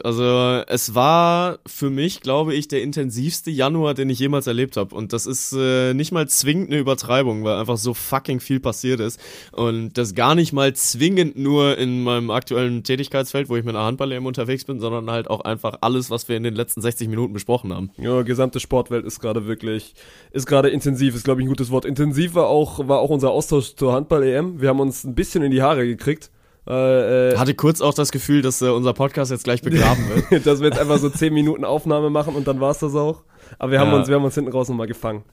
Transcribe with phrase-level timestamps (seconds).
[0.00, 4.94] Also es war für mich, glaube ich, der intensivste Januar, den ich jemals erlebt habe.
[4.94, 9.00] Und das ist äh, nicht mal zwingend eine Übertreibung, weil einfach so fucking viel passiert
[9.00, 9.20] ist.
[9.52, 13.84] Und das gar nicht mal zwingend nur in meinem aktuellen Tätigkeitsfeld, wo ich mit einer
[13.84, 17.32] Handball-EM unterwegs bin, sondern halt auch einfach alles, was wir in den letzten 60 Minuten
[17.32, 17.90] besprochen haben.
[17.98, 19.94] Ja, gesamte Sportwelt ist gerade wirklich,
[20.32, 21.84] ist gerade intensiv, ist glaube ich ein gutes Wort.
[21.84, 24.60] Intensiv war auch, war auch unser Austausch zur Handball-EM.
[24.60, 26.30] Wir haben uns ein bisschen in die Haare gekriegt.
[26.66, 30.46] Äh, Hatte kurz auch das Gefühl, dass äh, unser Podcast jetzt gleich begraben wird.
[30.46, 33.24] dass wir jetzt einfach so 10 Minuten Aufnahme machen und dann war's das auch.
[33.58, 35.24] Aber wir haben uns, wir haben uns hinten raus nochmal gefangen.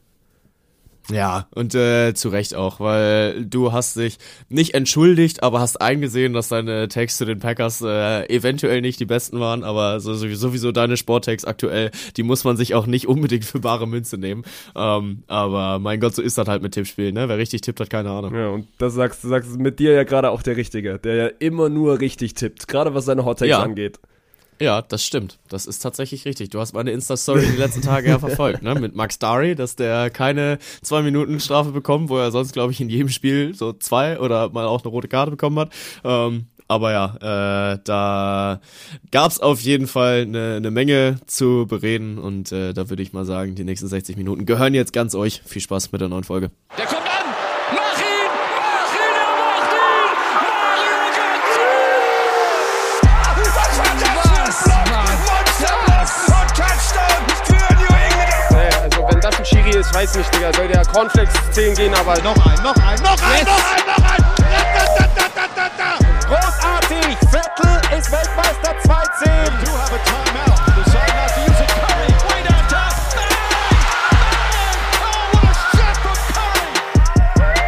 [1.12, 4.18] Ja, und äh, zu Recht auch, weil du hast dich
[4.49, 9.05] nicht entschuldigt, aber hast eingesehen, dass deine Tags zu den Packers äh, eventuell nicht die
[9.05, 13.45] besten waren, aber so, sowieso deine Sporttags aktuell, die muss man sich auch nicht unbedingt
[13.45, 14.44] für bare Münze nehmen.
[14.76, 17.27] Ähm, aber mein Gott, so ist das halt mit Tippspielen, ne?
[17.30, 18.35] Wer richtig tippt, hat keine Ahnung.
[18.35, 21.27] Ja, und das sagst du sagst mit dir ja gerade auch der Richtige, der ja
[21.40, 23.62] immer nur richtig tippt, gerade was seine Hot Takes ja.
[23.62, 23.99] angeht.
[24.62, 25.40] Ja, das stimmt.
[25.48, 26.49] Das ist tatsächlich richtig.
[26.49, 28.76] Du hast meine Insta-Story die letzten Tage ja verfolgt, ne?
[28.76, 32.82] Mit Max Dari, dass der keine zwei Minuten Strafe bekommt, wo er sonst, glaube ich,
[32.82, 35.74] in jedem Spiel so zwei oder mal auch eine rote Karte bekommen hat.
[36.04, 38.60] Ähm, aber ja, äh, da
[39.10, 43.26] gab's auf jeden Fall eine, eine Menge zu bereden und äh, da würde ich mal
[43.26, 45.41] sagen, die nächsten 60 Minuten gehören jetzt ganz euch.
[45.46, 46.52] Viel Spaß mit der neuen Folge.
[46.77, 46.85] Der
[60.00, 62.16] weiß nicht, Digga, soll der Cornflakes 10 gehen, aber.
[62.22, 63.48] Noch ein, noch ein, noch ein, yes.
[63.48, 64.24] noch ein, noch ein!
[64.97, 65.92] Da, da, da, da, da,
[66.25, 67.18] Großartig!
[67.28, 69.28] Vettel ist Weltmeister 2-10!
[69.59, 70.56] Do have a timeout.
[70.78, 71.68] Decide not to use it.
[71.68, 72.96] Curry, way down top.
[75.03, 77.59] Oh, what a shot from Curry!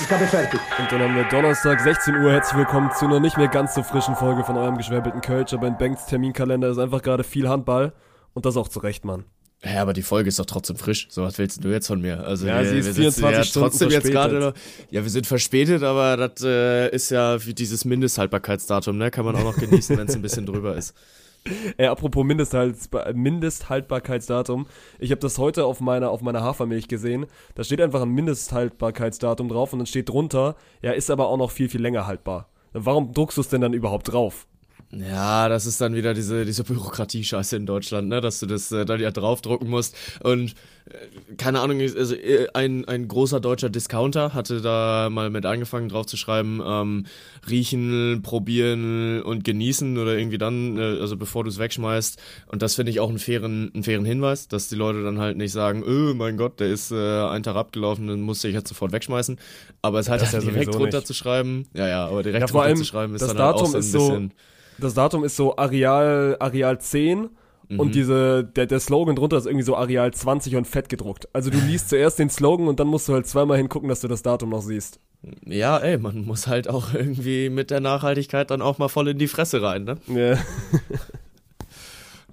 [0.00, 0.60] Ich habe fertig.
[0.78, 2.30] Und dann haben wir Donnerstag, 16 Uhr.
[2.30, 5.52] Herzlich willkommen zu einer nicht mehr ganz so frischen Folge von eurem geschwärbelten Kölsch.
[5.54, 7.94] Aber in Banks Terminkalender ist einfach gerade viel Handball.
[8.32, 9.24] Und das auch zu Recht, Mann.
[9.62, 11.08] Ja, aber die Folge ist doch trotzdem frisch.
[11.10, 12.24] So, was willst du jetzt von mir?
[12.24, 14.14] Also, ja, wir, sie ist 24 ja Stunden trotzdem verspätet.
[14.14, 14.54] jetzt gerade
[14.90, 19.10] Ja, wir sind verspätet, aber das äh, ist ja wie dieses Mindesthaltbarkeitsdatum, ne?
[19.10, 20.94] Kann man auch noch genießen, wenn es ein bisschen drüber ist.
[21.76, 24.66] Ey, apropos Mindesthaltbarkeitsdatum.
[24.98, 27.26] Ich habe das heute auf meiner, auf meiner Hafermilch gesehen.
[27.54, 31.50] Da steht einfach ein Mindesthaltbarkeitsdatum drauf und dann steht drunter, ja, ist aber auch noch
[31.50, 32.48] viel, viel länger haltbar.
[32.72, 34.46] Warum druckst du es denn dann überhaupt drauf?
[34.92, 38.84] Ja, das ist dann wieder diese, diese Bürokratie-Scheiße in Deutschland, ne, dass du das äh,
[38.84, 39.96] dann ja draufdrucken musst.
[40.20, 40.56] Und
[40.86, 45.88] äh, keine Ahnung, also äh, ein, ein großer deutscher Discounter hatte da mal mit angefangen
[45.88, 47.06] drauf zu schreiben, ähm,
[47.48, 52.20] riechen, probieren und genießen oder irgendwie dann, äh, also bevor du es wegschmeißt.
[52.48, 55.36] Und das finde ich auch einen fairen, einen fairen Hinweis, dass die Leute dann halt
[55.36, 58.68] nicht sagen, oh mein Gott, der ist äh, ein Tag abgelaufen, dann musste ich jetzt
[58.68, 59.38] sofort wegschmeißen.
[59.82, 63.54] Aber es halt ja direkt runterzuschreiben, ja, ja, aber direkt ja, runterzuschreiben ist dann halt
[63.54, 64.30] auch so ein bisschen.
[64.30, 64.34] So
[64.80, 67.28] das Datum ist so Areal, Areal 10
[67.68, 67.80] mhm.
[67.80, 71.28] und diese, der, der Slogan drunter ist irgendwie so Areal 20 und fett gedruckt.
[71.32, 74.08] Also du liest zuerst den Slogan und dann musst du halt zweimal hingucken, dass du
[74.08, 75.00] das Datum noch siehst.
[75.44, 79.18] Ja, ey, man muss halt auch irgendwie mit der Nachhaltigkeit dann auch mal voll in
[79.18, 79.98] die Fresse rein, ne?
[80.08, 80.38] Ja.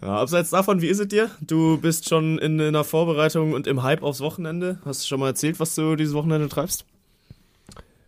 [0.01, 1.29] ja, abseits davon, wie ist es dir?
[1.41, 4.79] Du bist schon in, in einer Vorbereitung und im Hype aufs Wochenende.
[4.85, 6.85] Hast du schon mal erzählt, was du dieses Wochenende treibst?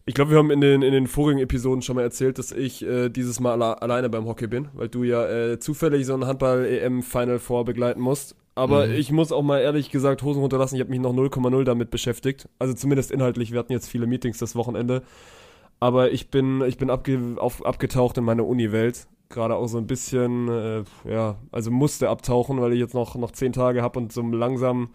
[0.09, 2.84] Ich glaube, wir haben in den, in den vorigen Episoden schon mal erzählt, dass ich
[2.84, 6.25] äh, dieses Mal alle, alleine beim Hockey bin, weil du ja äh, zufällig so ein
[6.25, 8.36] Handball-EM-Final vorbegleiten musst.
[8.56, 8.94] Aber mhm.
[8.94, 12.50] ich muss auch mal ehrlich gesagt Hosen runterlassen, ich habe mich noch 0,0 damit beschäftigt.
[12.58, 15.03] Also zumindest inhaltlich, wir hatten jetzt viele Meetings das Wochenende.
[15.80, 19.06] Aber ich bin, ich bin abge, auf, abgetaucht in meine Uni-Welt.
[19.30, 23.30] Gerade auch so ein bisschen, äh, ja, also musste abtauchen, weil ich jetzt noch, noch
[23.30, 24.90] zehn Tage habe und so langsam,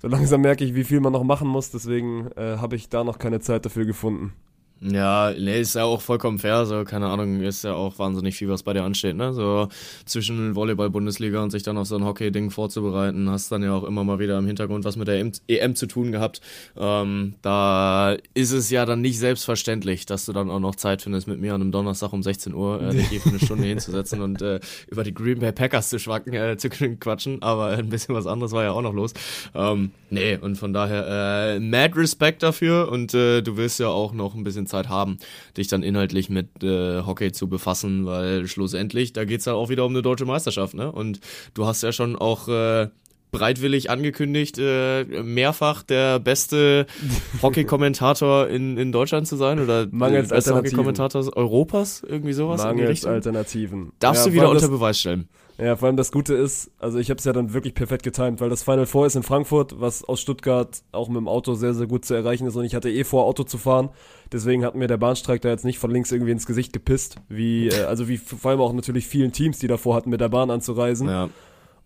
[0.00, 1.70] so langsam merke ich, wie viel man noch machen muss.
[1.70, 4.32] Deswegen äh, habe ich da noch keine Zeit dafür gefunden.
[4.80, 8.50] Ja, nee, ist ja auch vollkommen fair, so, keine Ahnung, ist ja auch wahnsinnig viel,
[8.50, 9.32] was bei dir ansteht, ne?
[9.32, 9.68] So
[10.04, 14.04] zwischen Volleyball-Bundesliga und sich dann auf so ein Hockey-Ding vorzubereiten, hast dann ja auch immer
[14.04, 16.42] mal wieder im Hintergrund was mit der EM, EM zu tun gehabt.
[16.76, 21.28] Ähm, da ist es ja dann nicht selbstverständlich, dass du dann auch noch Zeit findest,
[21.28, 24.20] mit mir an einem Donnerstag um 16 Uhr äh, dich hier für eine Stunde hinzusetzen
[24.20, 26.68] und äh, über die Green Bay Packers zu schwacken, äh, zu
[27.00, 29.14] quatschen, aber ein bisschen was anderes war ja auch noch los.
[29.54, 34.12] Ähm, nee, und von daher äh, mad Respect dafür und äh, du willst ja auch
[34.12, 35.18] noch ein bisschen Zeit Zeit haben,
[35.56, 39.68] dich dann inhaltlich mit äh, Hockey zu befassen, weil schlussendlich, da geht es ja auch
[39.68, 40.90] wieder um eine deutsche Meisterschaft, ne?
[40.90, 41.20] Und
[41.54, 42.88] du hast ja schon auch äh,
[43.30, 46.86] breitwillig angekündigt, äh, mehrfach der beste
[47.42, 50.54] Hockey-Kommentator in, in Deutschland zu sein oder Mangels der beste.
[50.54, 53.04] Hockey-Kommentator Europas, irgendwie sowas Mangels.
[53.04, 53.92] Alternativen.
[53.98, 55.28] Darfst Ja, du wieder unter Beweis stellen.
[55.58, 58.40] Ja, vor allem das Gute ist, also ich habe es ja dann wirklich perfekt getimt,
[58.40, 61.74] weil das Final Four ist in Frankfurt, was aus Stuttgart auch mit dem Auto sehr,
[61.74, 63.90] sehr gut zu erreichen ist und ich hatte eh vor, Auto zu fahren.
[64.32, 67.68] Deswegen hat mir der Bahnstreik da jetzt nicht von links irgendwie ins Gesicht gepisst, wie,
[67.68, 70.50] äh, also wie vor allem auch natürlich vielen Teams, die davor hatten, mit der Bahn
[70.50, 71.08] anzureisen.
[71.08, 71.30] Ja.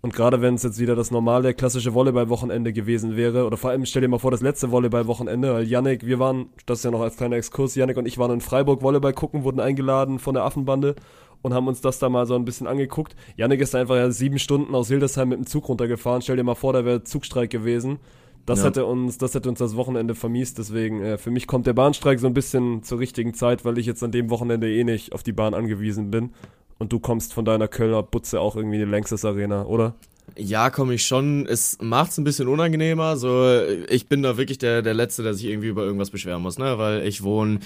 [0.00, 3.84] Und gerade wenn es jetzt wieder das normale, klassische Volleyball-Wochenende gewesen wäre, oder vor allem
[3.84, 7.00] stell dir mal vor, das letzte Volleyball-Wochenende, weil Yannick, wir waren, das ist ja noch
[7.00, 10.44] als kleiner Exkurs, Yannick und ich waren in Freiburg Volleyball gucken, wurden eingeladen von der
[10.44, 10.94] Affenbande
[11.42, 13.16] und haben uns das da mal so ein bisschen angeguckt.
[13.36, 16.22] Yannick ist einfach ja sieben Stunden aus Hildesheim mit dem Zug runtergefahren.
[16.22, 17.98] Stell dir mal vor, da wäre Zugstreik gewesen.
[18.46, 18.66] Das Ja.
[18.66, 20.58] hätte uns, das hätte uns das Wochenende vermiest.
[20.58, 23.86] Deswegen, äh, für mich kommt der Bahnstreik so ein bisschen zur richtigen Zeit, weil ich
[23.86, 26.30] jetzt an dem Wochenende eh nicht auf die Bahn angewiesen bin.
[26.78, 29.94] Und du kommst von deiner Kölner Butze auch irgendwie in die Längstes Arena, oder?
[30.36, 31.46] Ja, komme ich schon.
[31.46, 33.16] Es macht's ein bisschen unangenehmer.
[33.16, 36.58] So, ich bin da wirklich der, der Letzte, der sich irgendwie über irgendwas beschweren muss,
[36.58, 36.78] ne?
[36.78, 37.60] Weil ich wohne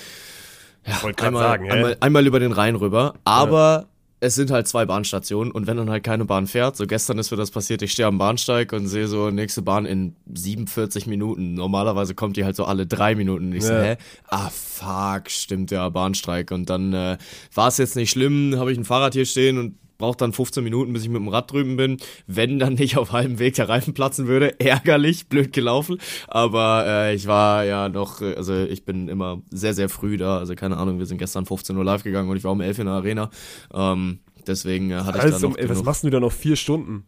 [0.87, 3.15] ja, einmal, sagen, einmal, einmal über den Rhein rüber.
[3.25, 3.89] Aber
[4.23, 7.33] es sind halt zwei Bahnstationen und wenn dann halt keine Bahn fährt, so gestern ist
[7.33, 11.55] mir das passiert, ich stehe am Bahnsteig und sehe so nächste Bahn in 47 Minuten.
[11.55, 13.47] Normalerweise kommt die halt so alle drei Minuten.
[13.47, 13.83] Und ich so, Ja.
[13.83, 13.97] hä?
[14.29, 16.53] Ah, fuck, stimmt ja, Bahnstreik.
[16.53, 17.19] Und dann äh,
[17.53, 20.63] war es jetzt nicht schlimm, habe ich ein Fahrrad hier stehen und braucht dann 15
[20.65, 21.99] Minuten, bis ich mit dem Rad drüben bin.
[22.27, 25.99] Wenn dann nicht auf halbem Weg der Reifen platzen würde, ärgerlich, blöd gelaufen.
[26.29, 30.39] Aber äh, ich war ja noch, äh, also ich bin immer sehr, sehr früh da.
[30.39, 32.81] Also keine Ahnung, wir sind gestern 15 Uhr live gegangen und ich war um 11
[32.81, 33.31] in der Arena.
[33.73, 36.57] Ähm, deswegen äh, hatte ich Also, da noch ey, was machst du da noch vier
[36.57, 37.05] Stunden?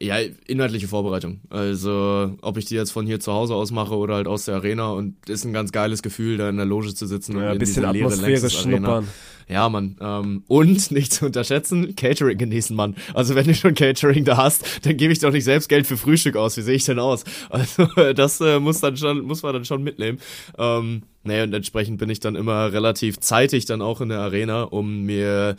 [0.00, 0.16] Ja,
[0.46, 1.40] inhaltliche Vorbereitung.
[1.50, 4.56] Also, ob ich die jetzt von hier zu Hause aus mache oder halt aus der
[4.56, 7.48] Arena und ist ein ganz geiles Gefühl, da in der Loge zu sitzen und Ja,
[7.48, 9.08] ein in bisschen diese Atmosphäre schnuppern.
[9.48, 9.96] Ja, Mann.
[10.00, 12.96] Ähm, und nicht zu unterschätzen, Catering genießen, Mann.
[13.14, 15.96] Also wenn du schon Catering da hast, dann gebe ich doch nicht selbst Geld für
[15.96, 16.56] Frühstück aus.
[16.56, 17.24] Wie sehe ich denn aus?
[17.50, 20.18] Also das äh, muss dann schon, muss man dann schon mitnehmen.
[20.58, 24.62] Ähm, naja, und entsprechend bin ich dann immer relativ zeitig dann auch in der Arena,
[24.62, 25.56] um mir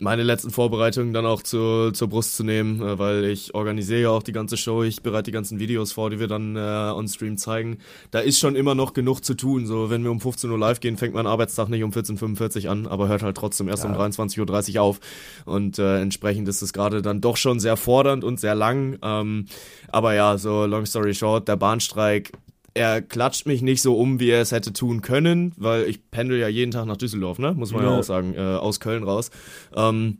[0.00, 4.10] meine letzten Vorbereitungen dann auch zur, zur Brust zu nehmen, äh, weil ich organisiere ja
[4.10, 7.08] auch die ganze Show, ich bereite die ganzen Videos vor, die wir dann äh, on
[7.08, 7.78] Stream zeigen.
[8.10, 9.66] Da ist schon immer noch genug zu tun.
[9.66, 12.70] So, wenn wir um 15 Uhr live gehen, fängt mein Arbeitstag nicht um 14.45 Uhr
[12.70, 15.00] an, aber hört halt trotzdem erst um 23.30 Uhr auf.
[15.44, 18.98] Und äh, entsprechend ist es gerade dann doch schon sehr fordernd und sehr lang.
[19.02, 19.46] Ähm,
[19.88, 22.32] aber ja, so long story short, der Bahnstreik
[22.78, 26.38] er klatscht mich nicht so um, wie er es hätte tun können, weil ich pendel
[26.38, 27.52] ja jeden Tag nach Düsseldorf, ne?
[27.54, 27.98] Muss man ja, Ja.
[27.98, 29.30] auch sagen, äh, aus Köln raus.
[29.76, 30.18] Ähm,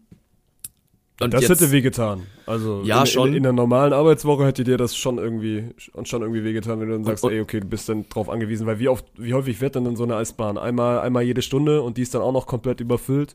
[1.21, 2.23] und Das jetzt, hätte wehgetan.
[2.47, 3.29] Also Ja, in, schon.
[3.31, 5.65] In, in der normalen Arbeitswoche hätte dir das schon irgendwie
[6.05, 8.67] schon irgendwie wehgetan, wenn du dann sagst, und- ey, okay, du bist dann drauf angewiesen,
[8.69, 10.59] weil wie oft, wie häufig wird denn dann so eine Eisbahn?
[10.59, 13.35] Einmal, einmal jede Stunde und die ist dann auch noch komplett überfüllt.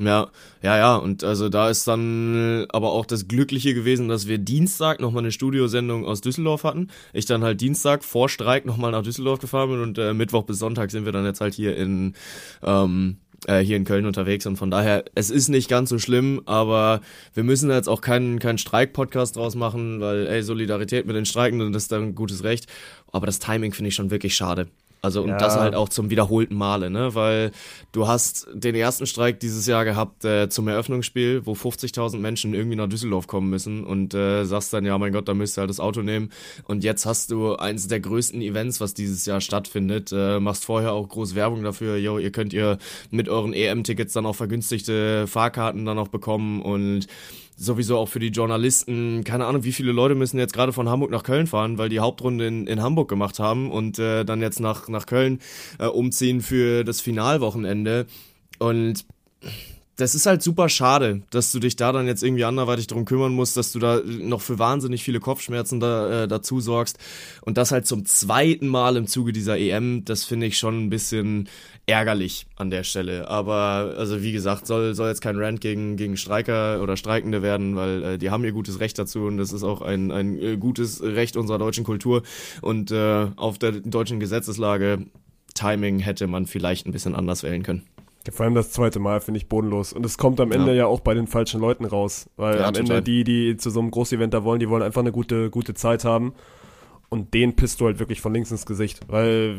[0.00, 0.28] Ja,
[0.62, 0.96] ja, ja.
[0.96, 5.22] Und also da ist dann äh, aber auch das Glückliche gewesen, dass wir Dienstag nochmal
[5.22, 6.88] eine Studiosendung aus Düsseldorf hatten.
[7.12, 10.58] Ich dann halt Dienstag vor Streik nochmal nach Düsseldorf gefahren bin und äh, Mittwoch bis
[10.58, 12.14] Sonntag sind wir dann jetzt halt hier in
[12.62, 16.42] ähm, äh, hier in Köln unterwegs und von daher, es ist nicht ganz so schlimm,
[16.46, 17.02] aber
[17.34, 21.72] wir müssen jetzt auch keinen keinen Streik-Podcast draus machen, weil, ey, Solidarität mit den Streikenden,
[21.72, 22.66] das ist dann ein gutes Recht.
[23.12, 24.68] Aber das Timing finde ich schon wirklich schade.
[25.02, 25.38] Also und Ja.
[25.38, 27.14] das halt auch zum wiederholten Male, ne?
[27.14, 27.52] Weil
[27.92, 32.76] du hast den ersten Streik dieses Jahr gehabt äh, zum Eröffnungsspiel, wo 50.000 Menschen irgendwie
[32.76, 35.70] nach Düsseldorf kommen müssen und äh, sagst dann, ja mein Gott, da müsst ihr halt
[35.70, 36.30] das Auto nehmen.
[36.64, 40.12] Und jetzt hast du eins der größten Events, was dieses Jahr stattfindet.
[40.12, 42.78] Äh, machst vorher auch groß Werbung dafür, yo, ihr könnt ihr
[43.10, 47.06] mit euren EM-Tickets dann auch vergünstigte Fahrkarten dann auch bekommen und
[47.60, 51.10] sowieso auch für die Journalisten, keine Ahnung, wie viele Leute müssen jetzt gerade von Hamburg
[51.10, 54.60] nach Köln fahren, weil die Hauptrunde in, in Hamburg gemacht haben und äh, dann jetzt
[54.60, 55.40] nach, nach Köln
[55.78, 58.06] äh, umziehen für das Finalwochenende.
[58.58, 59.04] Und
[60.00, 63.32] das ist halt super schade, dass du dich da dann jetzt irgendwie anderweitig drum kümmern
[63.32, 66.98] musst, dass du da noch für wahnsinnig viele Kopfschmerzen da, äh, dazu sorgst.
[67.42, 70.90] Und das halt zum zweiten Mal im Zuge dieser EM, das finde ich schon ein
[70.90, 71.48] bisschen
[71.86, 73.28] ärgerlich an der Stelle.
[73.28, 77.76] Aber also wie gesagt, soll, soll jetzt kein Rant gegen, gegen Streiker oder Streikende werden,
[77.76, 80.56] weil äh, die haben ihr gutes Recht dazu und das ist auch ein, ein äh,
[80.56, 82.22] gutes Recht unserer deutschen Kultur.
[82.62, 85.06] Und äh, auf der deutschen Gesetzeslage
[85.54, 87.82] Timing hätte man vielleicht ein bisschen anders wählen können.
[88.30, 89.92] Vor allem das zweite Mal finde ich bodenlos.
[89.92, 90.78] Und es kommt am Ende Ja.
[90.78, 92.28] ja, auch bei den falschen Leuten raus.
[92.36, 92.98] Weil Ja, am total.
[92.98, 95.74] Ende die, die zu so einem Großevent da wollen, die wollen einfach eine gute, gute
[95.74, 96.34] Zeit haben.
[97.08, 99.00] Und den pisst du halt wirklich von links ins Gesicht.
[99.08, 99.56] Weil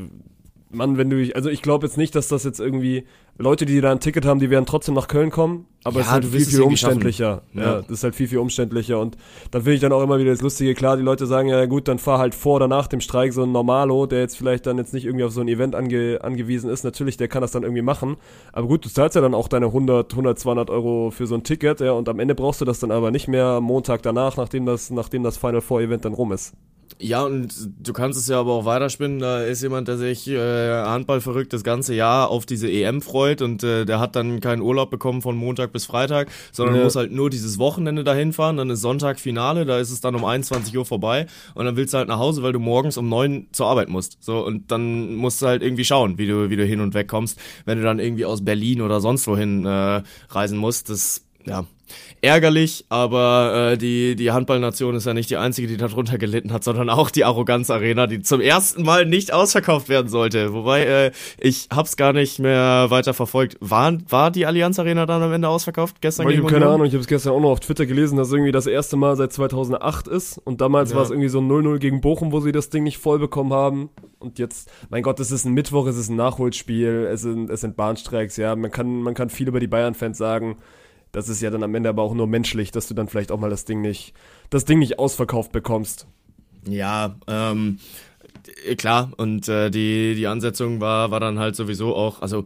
[0.73, 3.05] Mann, wenn du, also ich glaube jetzt nicht, dass das jetzt irgendwie
[3.37, 6.07] Leute, die da ein Ticket haben, die werden trotzdem nach Köln kommen, aber Ja, es
[6.07, 7.41] ist halt viel, viel umständlicher.
[7.53, 7.61] Ja.
[7.61, 7.81] Ja.
[7.81, 9.17] das ist halt viel, viel umständlicher und
[9.51, 11.87] dann finde ich dann auch immer wieder das Lustige, klar, die Leute sagen, ja gut,
[11.87, 14.77] dann fahr halt vor oder nach dem Streik so ein Normalo, der jetzt vielleicht dann
[14.77, 17.63] jetzt nicht irgendwie auf so ein Event ange, angewiesen ist, natürlich, der kann das dann
[17.63, 18.17] irgendwie machen,
[18.53, 21.43] aber gut, du zahlst ja dann auch deine 100, 100, 200 Euro für so ein
[21.43, 24.37] Ticket, ja, und am Ende brauchst du das dann aber nicht mehr am Montag danach,
[24.37, 26.53] nachdem das, nachdem das Final Four Event dann rum ist.
[27.03, 29.19] Ja, und du kannst es ja aber auch weiterspinnen.
[29.19, 30.37] Da ist jemand, der sich äh,
[30.83, 34.61] Handball verrückt das ganze Jahr auf diese EM freut und äh, der hat dann keinen
[34.61, 36.83] Urlaub bekommen von Montag bis Freitag, sondern Ja.
[36.83, 38.57] muss halt nur dieses Wochenende dahin fahren.
[38.57, 41.93] Dann ist Sonntag Finale, da ist es dann um 21 Uhr vorbei und dann willst
[41.93, 44.17] du halt nach Hause, weil du morgens um 9 zur Arbeit musst.
[44.21, 47.07] So und dann musst du halt irgendwie schauen, wie du wie du hin und weg
[47.07, 50.89] kommst, wenn du dann irgendwie aus Berlin oder sonst wohin äh, reisen musst.
[50.91, 51.65] Das ja
[52.21, 56.63] ärgerlich, aber äh, die, die Handballnation ist ja nicht die einzige, die darunter gelitten hat,
[56.63, 60.53] sondern auch die Arroganz Arena, die zum ersten Mal nicht ausverkauft werden sollte.
[60.53, 63.57] Wobei, äh, ich hab's gar nicht mehr weiter verfolgt.
[63.59, 66.01] War, war die Allianz Arena dann am Ende ausverkauft?
[66.01, 66.67] Gestern Ich gegen habe keine?
[66.69, 69.15] Ahnung, ich habe es gestern auch noch auf Twitter gelesen, dass irgendwie das erste Mal
[69.15, 70.97] seit 2008 ist und damals Ja.
[70.97, 73.53] war es irgendwie so ein 0-0 gegen Bochum, wo sie das Ding nicht voll bekommen
[73.53, 77.49] haben und jetzt, mein Gott, es ist ein Mittwoch, es ist ein Nachholspiel, es sind,
[77.49, 80.57] es sind Bahnstreiks, ja, man kann, man kann viel über die Bayern-Fans sagen,
[81.11, 83.39] das ist ja dann am Ende aber auch nur menschlich, dass du dann vielleicht auch
[83.39, 84.13] mal das Ding nicht,
[84.49, 86.07] das Ding nicht ausverkauft bekommst.
[86.67, 87.79] Ja, ähm,
[88.67, 92.43] äh, klar, und äh, die, die Ansetzung war, war dann halt sowieso auch, also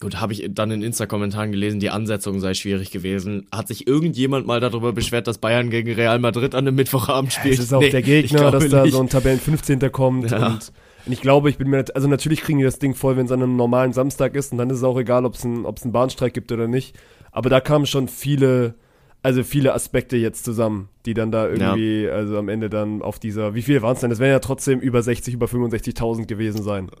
[0.00, 3.46] gut, habe ich dann in Insta-Kommentaren gelesen, die Ansetzung sei schwierig gewesen.
[3.50, 7.54] Hat sich irgendjemand mal darüber beschwert, dass Bayern gegen Real Madrid an einem Mittwochabend spielt?
[7.54, 8.92] Es ist auch Nee, der Gegner, dass da nicht.
[8.92, 9.80] so ein Tabellen 15.
[9.92, 10.46] kommt Ja.
[10.48, 10.72] und
[11.06, 13.32] und ich glaube, ich bin mir, also natürlich kriegen die das Ding voll, wenn es
[13.32, 15.76] an einem normalen Samstag ist und dann ist es auch egal, ob es ein, ob
[15.76, 16.96] es einen Bahnstreik gibt oder nicht.
[17.34, 18.74] Aber da kamen schon viele,
[19.22, 23.56] also viele Aspekte jetzt zusammen, die dann da irgendwie, also am Ende dann auf dieser,
[23.56, 24.10] wie viele waren es denn?
[24.10, 26.92] Das wären ja trotzdem über 60, über 65.000 gewesen sein.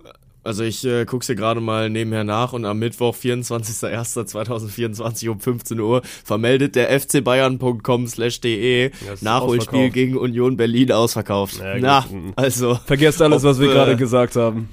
[0.42, 5.78] Also ich äh, guck's hier gerade mal nebenher nach und am Mittwoch, 24.01.2024 um 15
[5.78, 11.60] Uhr vermeldet der fcbayern.com slash de ist Nachholspiel gegen Union Berlin ausverkauft.
[11.60, 12.04] Ja, Na,
[12.36, 14.68] also Vergesst alles, was wir äh, gerade gesagt haben.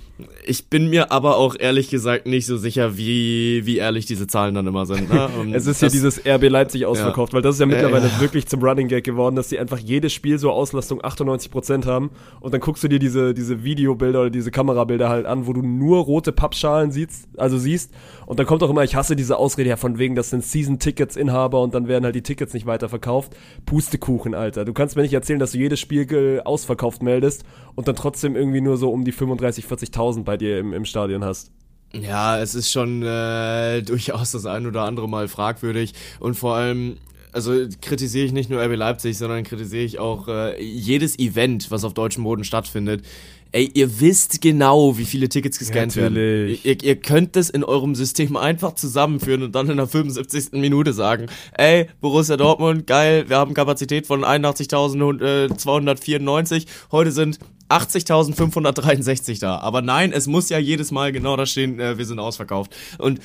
[0.45, 4.55] Ich bin mir aber auch ehrlich gesagt nicht so sicher, wie, wie ehrlich diese Zahlen
[4.55, 5.11] dann immer sind.
[5.11, 5.29] Ne?
[5.53, 8.21] Es ist hier dieses RB Leipzig ausverkauft, weil das ist ja mittlerweile ja.
[8.21, 12.53] wirklich zum Running Gag geworden, dass sie einfach jedes Spiel so Auslastung 98% haben und
[12.53, 15.99] dann guckst du dir diese, diese Videobilder oder diese Kamerabilder halt an, wo du nur
[15.99, 17.91] rote Pappschalen siehst, also siehst
[18.25, 21.61] und dann kommt auch immer, ich hasse diese Ausrede ja von wegen, das sind Season-Tickets-Inhaber
[21.61, 23.35] und dann werden halt die Tickets nicht weiterverkauft.
[23.65, 24.63] Pustekuchen, Alter.
[24.63, 27.43] Du kannst mir nicht erzählen, dass du jedes Spiel ausverkauft meldest
[27.75, 31.23] und dann trotzdem irgendwie nur so um die 35.000, 40.000 bei dir im, im Stadion
[31.23, 31.51] hast.
[31.93, 36.97] Ja, es ist schon äh, durchaus das ein oder andere Mal fragwürdig und vor allem
[37.33, 41.83] also kritisiere ich nicht nur RB Leipzig, sondern kritisiere ich auch äh, jedes Event, was
[41.83, 43.05] auf deutschem Boden stattfindet.
[43.53, 46.13] Ey, ihr wisst genau, wie viele Tickets gescannt werden.
[46.13, 46.65] Natürlich.
[46.65, 50.53] Ihr, ihr könnt es in eurem System einfach zusammenführen und dann in der 75.
[50.53, 51.25] Minute sagen,
[51.57, 57.39] ey, Borussia Dortmund, geil, wir haben Kapazität von 81.294, heute sind
[57.71, 59.59] 80.563 da.
[59.59, 62.75] Aber nein, es muss ja jedes Mal genau da stehen, äh, wir sind ausverkauft.
[62.97, 63.21] Und äh,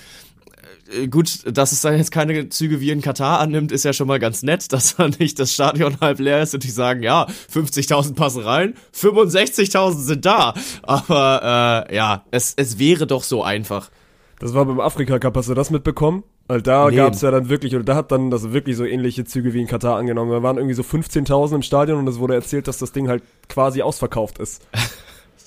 [1.11, 4.19] gut, dass es dann jetzt keine Züge wie in Katar annimmt, ist ja schon mal
[4.19, 8.14] ganz nett, dass dann nicht das Stadion halb leer ist und die sagen, ja, 50.000
[8.14, 10.55] passen rein, 65.000 sind da.
[10.83, 13.90] Aber äh, ja, es, es wäre doch so einfach.
[14.38, 16.23] Das war beim Afrika Cup, hast du das mitbekommen?
[16.49, 16.97] Weil da Nee.
[16.97, 19.66] gab's ja dann wirklich, oder da hat dann das wirklich so ähnliche Züge wie in
[19.66, 20.31] Katar angenommen.
[20.31, 23.23] Da waren irgendwie so 15.000 im Stadion und es wurde erzählt, dass das Ding halt
[23.49, 24.62] quasi ausverkauft ist.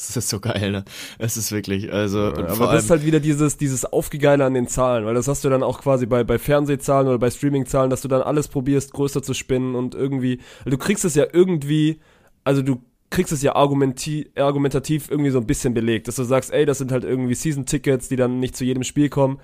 [0.07, 0.85] Das ist so geil, ne?
[1.17, 4.67] Es ist wirklich, also, und Aber das ist halt wieder dieses, dieses Aufgegeile an den
[4.67, 8.01] Zahlen, weil das hast du dann auch quasi bei, bei Fernsehzahlen oder bei Streamingzahlen, dass
[8.01, 11.99] du dann alles probierst, größer zu spinnen und irgendwie, weil du kriegst es ja irgendwie,
[12.45, 16.65] also du kriegst es ja argumentativ irgendwie so ein bisschen belegt, dass du sagst, ey,
[16.65, 19.39] das sind halt irgendwie Season-Tickets, die dann nicht zu jedem Spiel kommen.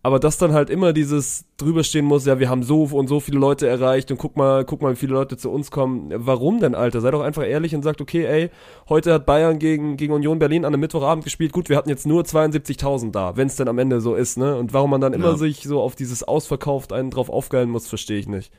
[0.00, 3.38] Aber dass dann halt immer dieses drüberstehen muss, ja, wir haben so und so viele
[3.38, 6.12] Leute erreicht und guck mal, guck mal, wie viele Leute zu uns kommen.
[6.14, 7.00] Warum denn, Alter?
[7.00, 8.50] Sei doch einfach ehrlich und sagt, okay, ey,
[8.88, 11.52] heute hat Bayern gegen, gegen Union Berlin an einem Mittwochabend gespielt.
[11.52, 14.56] Gut, wir hatten jetzt nur 72.000 da, wenn es denn am Ende so ist, ne?
[14.56, 15.36] Und warum man dann immer Ja.
[15.36, 18.52] sich so auf dieses Ausverkauft einen drauf aufgeilen muss, verstehe ich nicht.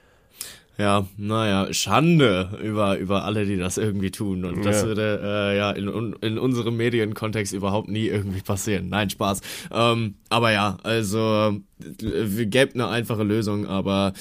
[0.79, 4.45] Ja, naja, Schande über, über alle, die das irgendwie tun.
[4.45, 4.87] Und das Ja.
[4.87, 8.87] würde äh, ja in, in unserem Medienkontext überhaupt nie irgendwie passieren.
[8.89, 9.41] Nein, Spaß.
[9.71, 14.13] Ähm, aber ja, also gäbe eine einfache Lösung, aber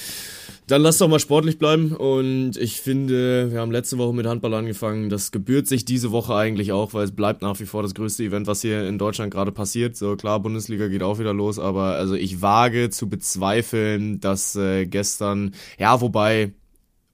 [0.67, 1.93] dann lass doch mal sportlich bleiben.
[1.93, 5.09] Und ich finde, wir haben letzte Woche mit Handball angefangen.
[5.09, 8.23] Das gebührt sich diese Woche eigentlich auch, weil es bleibt nach wie vor das größte
[8.23, 9.97] Event, was hier in Deutschland gerade passiert.
[9.97, 14.87] So klar, Bundesliga geht auch wieder los, aber also ich wage zu bezweifeln, dass äh,
[14.87, 16.53] gestern, ja, wobei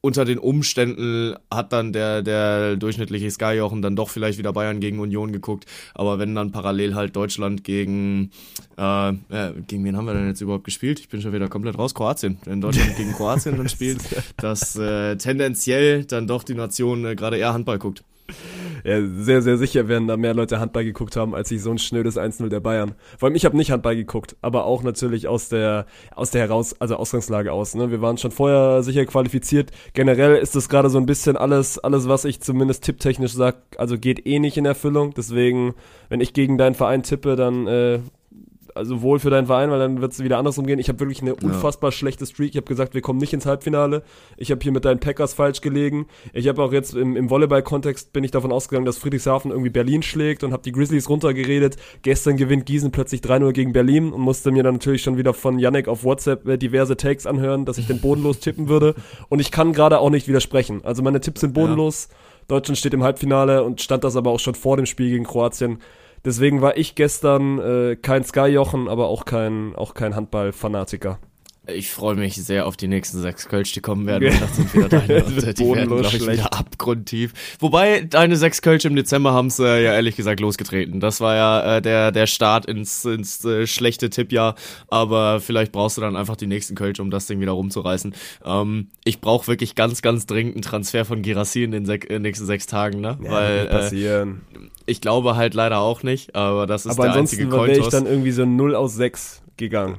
[0.04, 5.00] unter den Umständen hat dann der, der durchschnittliche Sky-Jochen dann doch vielleicht wieder Bayern gegen
[5.00, 5.64] Union geguckt.
[5.94, 8.30] Aber wenn dann parallel halt Deutschland gegen,
[8.76, 9.14] äh, äh,
[9.66, 11.00] gegen wen haben wir denn jetzt überhaupt gespielt?
[11.00, 11.94] Ich bin schon wieder komplett raus.
[11.94, 12.36] Kroatien.
[12.44, 14.02] Wenn Deutschland gegen Kroatien dann spielt,
[14.36, 18.04] dass äh, tendenziell dann doch die Nation äh, gerade eher Handball guckt
[18.84, 21.78] ja, sehr, sehr sicher werden da mehr Leute Handball geguckt haben, als sich so ein
[21.78, 22.94] schnödes 1-0 der Bayern.
[23.18, 26.78] Vor allem, ich habe nicht Handball geguckt, aber auch natürlich aus der, aus der heraus,
[26.80, 27.74] also Ausgangslage aus.
[27.74, 27.90] Ne?
[27.90, 29.70] Wir waren schon vorher sicher qualifiziert.
[29.94, 33.98] Generell ist das gerade so ein bisschen alles, alles, was ich zumindest tipptechnisch sag, also
[33.98, 35.14] geht eh nicht in Erfüllung.
[35.14, 35.74] Deswegen,
[36.10, 38.00] wenn ich gegen deinen Verein tippe, dann äh,
[38.74, 40.78] also wohl für deinen Verein, weil dann wird es wieder andersrum gehen.
[40.78, 41.92] Ich habe wirklich eine unfassbar ja.
[41.92, 42.50] schlechte Streak.
[42.50, 44.02] Ich habe gesagt, wir kommen nicht ins Halbfinale.
[44.36, 46.06] Ich habe hier mit deinen Packers falsch gelegen.
[46.32, 50.02] Ich habe auch jetzt im, im Volleyball-Kontext bin ich davon ausgegangen, dass Friedrichshafen irgendwie Berlin
[50.02, 51.76] schlägt und habe die Grizzlies runtergeredet.
[52.02, 55.58] Gestern gewinnt Gießen plötzlich 3-0 gegen Berlin und musste mir dann natürlich schon wieder von
[55.58, 58.94] Yannick auf WhatsApp äh, diverse Takes anhören, dass ich den bodenlos tippen würde.
[59.28, 60.84] Und ich kann gerade auch nicht widersprechen.
[60.84, 62.08] Also meine Tipps sind bodenlos.
[62.10, 62.16] Ja.
[62.48, 65.78] Deutschland steht im Halbfinale und stand das aber auch schon vor dem Spiel gegen Kroatien.
[66.24, 71.18] Deswegen war ich gestern äh, kein Sky-Jochen, aber auch kein, auch kein Handball-Fanatiker.
[71.66, 74.28] Ich freue mich sehr auf die nächsten sechs Kölsch, die kommen werden.
[74.32, 75.24] Und das sind wieder deine.
[75.24, 77.32] und, die werden, glaube ich, wieder abgrundtief.
[77.58, 81.00] Wobei, deine sechs Kölsch im Dezember haben es äh, ja ehrlich gesagt losgetreten.
[81.00, 84.56] Das war ja äh, der, der Start ins, ins äh, schlechte Tippjahr.
[84.88, 88.14] Aber vielleicht brauchst du dann einfach die nächsten Kölsch, um das Ding wieder rumzureißen.
[88.44, 92.18] Ähm, ich brauche wirklich ganz, ganz dringend einen Transfer von Girassi in den sek äh,
[92.18, 93.18] nächsten sechs Tagen, ne?
[93.22, 94.42] Ja, Weil, passieren.
[94.54, 97.46] Äh, ich glaube halt leider auch nicht, aber das ist aber der einzige.
[97.46, 99.96] Aber ansonsten wäre ich dann irgendwie so 0 aus 6 gegangen.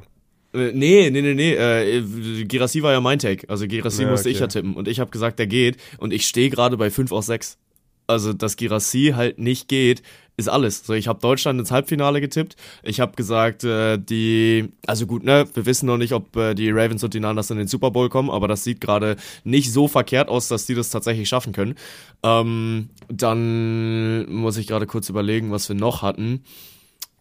[0.56, 1.54] Äh, nee, nee, nee, nee.
[1.54, 3.50] Äh, Girassi war ja mein Take.
[3.50, 4.36] Also Girassi ja, musste okay.
[4.36, 4.76] ich ja tippen.
[4.76, 5.78] Und ich habe gesagt, der geht.
[5.98, 7.58] Und ich stehe gerade bei 5 aus 6.
[8.08, 10.04] Also, dass Girassi halt nicht geht,
[10.38, 10.86] ist alles.
[10.86, 12.56] So, ich habe Deutschland ins Halbfinale getippt.
[12.84, 16.70] Ich habe gesagt, äh, die, also gut, ne, wir wissen noch nicht, ob äh, die
[16.70, 19.88] Ravens und die Niners in den Super Bowl kommen, aber das sieht gerade nicht so
[19.88, 21.76] verkehrt aus, dass die das tatsächlich schaffen können.
[22.22, 26.44] Ähm, dann muss ich gerade kurz überlegen, was wir noch hatten.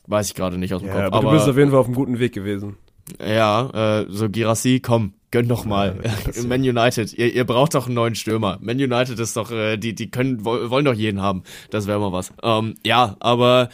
[0.07, 1.05] Weiß ich gerade nicht aus dem ja, Kopf.
[1.05, 2.76] Aber, aber du bist auf jeden Fall auf einem guten Weg gewesen.
[3.20, 6.00] Ja, äh, so Girassi, komm, gönn doch mal.
[6.02, 8.58] Ja, Man United, ihr, ihr braucht doch einen neuen Stürmer.
[8.61, 11.42] Man United ist doch, äh, die, die können, wollen doch jeden haben.
[11.70, 12.32] Das wäre mal was.
[12.42, 13.68] Ähm, ja, aber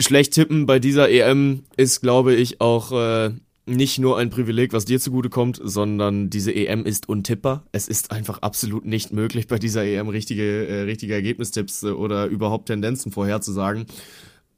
[0.00, 3.30] schlecht tippen bei dieser EM ist, glaube ich, auch äh,
[3.66, 7.64] nicht nur ein Privileg, was dir zugute kommt, sondern diese EM ist untippbar.
[7.72, 12.26] Es ist einfach absolut nicht möglich, bei dieser EM richtige, äh, richtige Ergebnistipps äh, oder
[12.26, 13.86] überhaupt Tendenzen vorherzusagen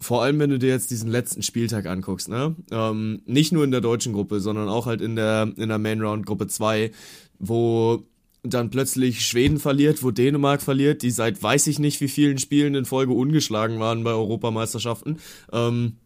[0.01, 2.55] vor allem wenn du dir jetzt diesen letzten Spieltag anguckst, ne?
[2.71, 6.01] Ähm, nicht nur in der deutschen Gruppe, sondern auch halt in der, in der Main
[6.01, 6.93] Round Gruppe 2,
[7.39, 8.05] wo
[8.43, 12.75] dann plötzlich Schweden verliert, wo Dänemark verliert, die seit weiß ich nicht wie vielen Spielen
[12.77, 15.19] in Folge ungeschlagen waren bei Europameisterschaften.
[15.53, 15.97] Ähm,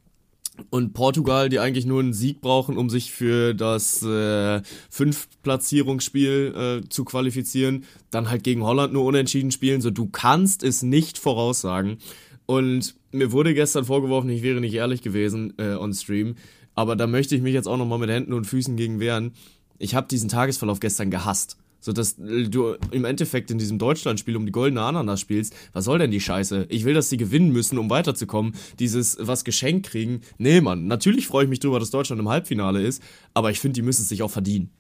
[0.70, 6.88] und Portugal, die eigentlich nur einen Sieg brauchen, um sich für das äh, Fünf-Platzierungsspiel äh,
[6.88, 9.80] zu qualifizieren, dann halt gegen Holland nur unentschieden spielen.
[9.80, 11.98] So, du kannst es nicht voraussagen.
[12.44, 16.37] Und mir wurde gestern vorgeworfen, ich wäre nicht ehrlich gewesen äh, on Stream.
[16.75, 19.33] Aber da möchte ich mich jetzt auch nochmal mit Händen und Füßen gegen wehren.
[19.79, 21.59] Ich habe diesen Tagesverlauf gestern gehasst.
[21.81, 25.55] So dass du im Endeffekt in diesem Deutschlandspiel um die goldene Ananas spielst.
[25.72, 26.66] Was soll denn die Scheiße?
[26.68, 28.55] Ich will, dass sie gewinnen müssen, um weiterzukommen.
[28.79, 30.20] Dieses was geschenkt kriegen.
[30.38, 30.87] Nee, Mann.
[30.87, 33.03] Natürlich freue ich mich drüber, dass Deutschland im Halbfinale ist.
[33.35, 34.70] Aber ich finde, die müssen es sich auch verdienen.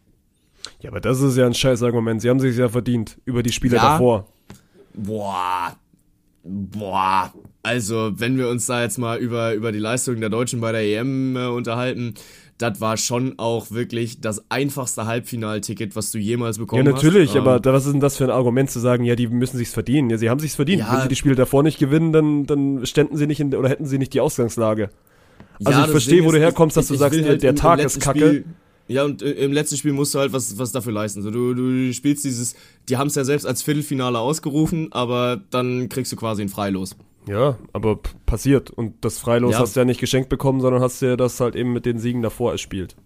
[0.80, 2.22] Ja, aber das ist ja ein scheiß Argument.
[2.22, 3.82] Sie haben sich ja verdient über die Spiele ja.
[3.82, 4.28] davor.
[4.94, 5.76] Boah,
[6.44, 10.72] Boah, also wenn wir uns da jetzt mal über, über die Leistung der Deutschen bei
[10.72, 12.14] der EM äh, unterhalten,
[12.58, 17.02] das war schon auch wirklich das einfachste Halbfinalticket, was du jemals bekommen hast.
[17.02, 17.38] Ja, natürlich, hast.
[17.38, 19.72] aber ähm, was ist denn das für ein Argument zu sagen, ja, die müssen sich's
[19.72, 20.10] verdienen?
[20.10, 20.80] Ja, sie haben sich's verdient.
[20.80, 23.68] Ja, Wenn sie die Spiele davor nicht gewinnen, dann, dann ständen sie nicht in, oder
[23.68, 24.90] hätten sie nicht die Ausgangslage.
[25.64, 28.00] Also ja, ich verstehe, wo du herkommst, dass ich, du sagst, halt der Tag ist
[28.00, 28.18] kacke.
[28.18, 28.44] Spiel,
[28.88, 31.22] ja, und äh, im letzten Spiel musst du halt was, was dafür leisten.
[31.22, 32.54] So, du, du spielst dieses,
[32.88, 36.96] die haben es ja selbst als Viertelfinale ausgerufen, aber dann kriegst du quasi ein Freilos.
[37.26, 38.70] Ja, aber passiert.
[38.70, 39.60] Und das Freilos ja.
[39.60, 42.22] hast du ja nicht geschenkt bekommen, sondern hast ja das halt eben mit den Siegen
[42.22, 42.96] davor erspielt.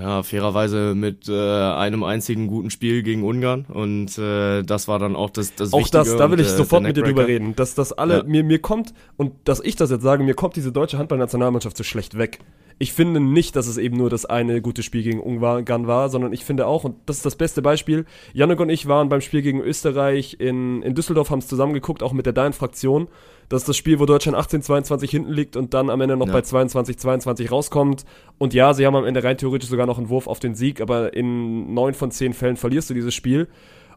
[0.00, 5.16] Ja, fairerweise mit äh, einem einzigen guten Spiel gegen Ungarn und äh, das war dann
[5.16, 7.26] auch das das Auch Wichtige das, da will ich und, äh, sofort mit dir drüber
[7.26, 8.22] reden, dass das alle ja.
[8.24, 11.84] mir mir kommt und dass ich das jetzt sage, mir kommt diese deutsche Handballnationalmannschaft so
[11.84, 12.38] schlecht weg
[12.82, 16.32] ich finde nicht, dass es eben nur das eine gute Spiel gegen Ungarn war, sondern
[16.32, 19.40] ich finde auch, und das ist das beste Beispiel, Janik und ich waren beim Spiel
[19.40, 23.06] gegen Österreich in, in Düsseldorf, haben es zusammen geguckt, auch mit der Dein-Fraktion.
[23.48, 26.32] Das ist das Spiel, wo Deutschland 18-22 hinten liegt und dann am Ende noch ja.
[26.32, 28.04] bei 22-22 rauskommt.
[28.38, 30.80] Und ja, sie haben am Ende rein theoretisch sogar noch einen Wurf auf den Sieg,
[30.80, 33.48] aber in neun von zehn Fällen verlierst du dieses Spiel.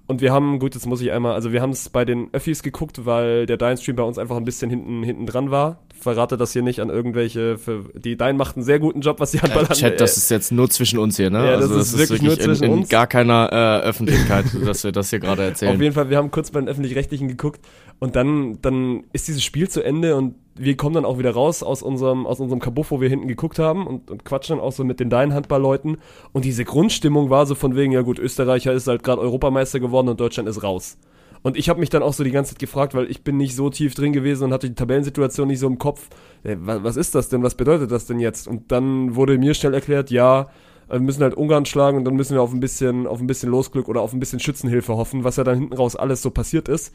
[0.08, 2.62] Und wir haben, gut, jetzt muss ich einmal, also wir haben es bei den Öffis
[2.62, 5.80] geguckt, weil der Dine-Stream bei uns einfach ein bisschen hinten, hinten dran war.
[6.00, 9.32] Verrate das hier nicht an irgendwelche, für, die Dine macht einen sehr guten Job, was
[9.32, 11.44] die Handball äh, Chat, das ist jetzt nur zwischen uns hier, ne?
[11.44, 12.90] Ja, das ist wirklich nur zwischen in, in uns.
[12.90, 15.74] gar keiner äh, Öffentlichkeit, dass wir das hier gerade erzählen.
[15.74, 17.62] Auf jeden Fall, wir haben kurz bei den Öffentlich-Rechtlichen geguckt
[18.00, 21.64] und dann, dann ist dieses Spiel zu Ende und wir kommen dann auch wieder raus
[21.64, 24.72] aus unserem, aus unserem Kabuff, wo wir hinten geguckt haben und, und quatschen dann auch
[24.72, 25.98] so mit den Dein-Handballleuten.
[26.32, 30.08] Und diese Grundstimmung war so von wegen, ja gut, Österreicher ist halt gerade Europameister geworden
[30.08, 30.98] und Deutschland ist raus.
[31.44, 33.56] Und ich habe mich dann auch so die ganze Zeit gefragt, weil ich bin nicht
[33.56, 36.10] so tief drin gewesen und hatte die Tabellensituation nicht so im Kopf.
[36.44, 37.44] Wa- was ist das denn?
[37.44, 38.48] Was bedeutet das denn jetzt?
[38.48, 40.48] Und dann wurde mir schnell erklärt, ja,
[40.90, 43.50] wir müssen halt Ungarn schlagen und dann müssen wir auf ein bisschen, auf ein bisschen
[43.50, 46.70] Losglück oder auf ein bisschen Schützenhilfe hoffen, was ja dann hinten raus alles so passiert
[46.70, 46.94] ist.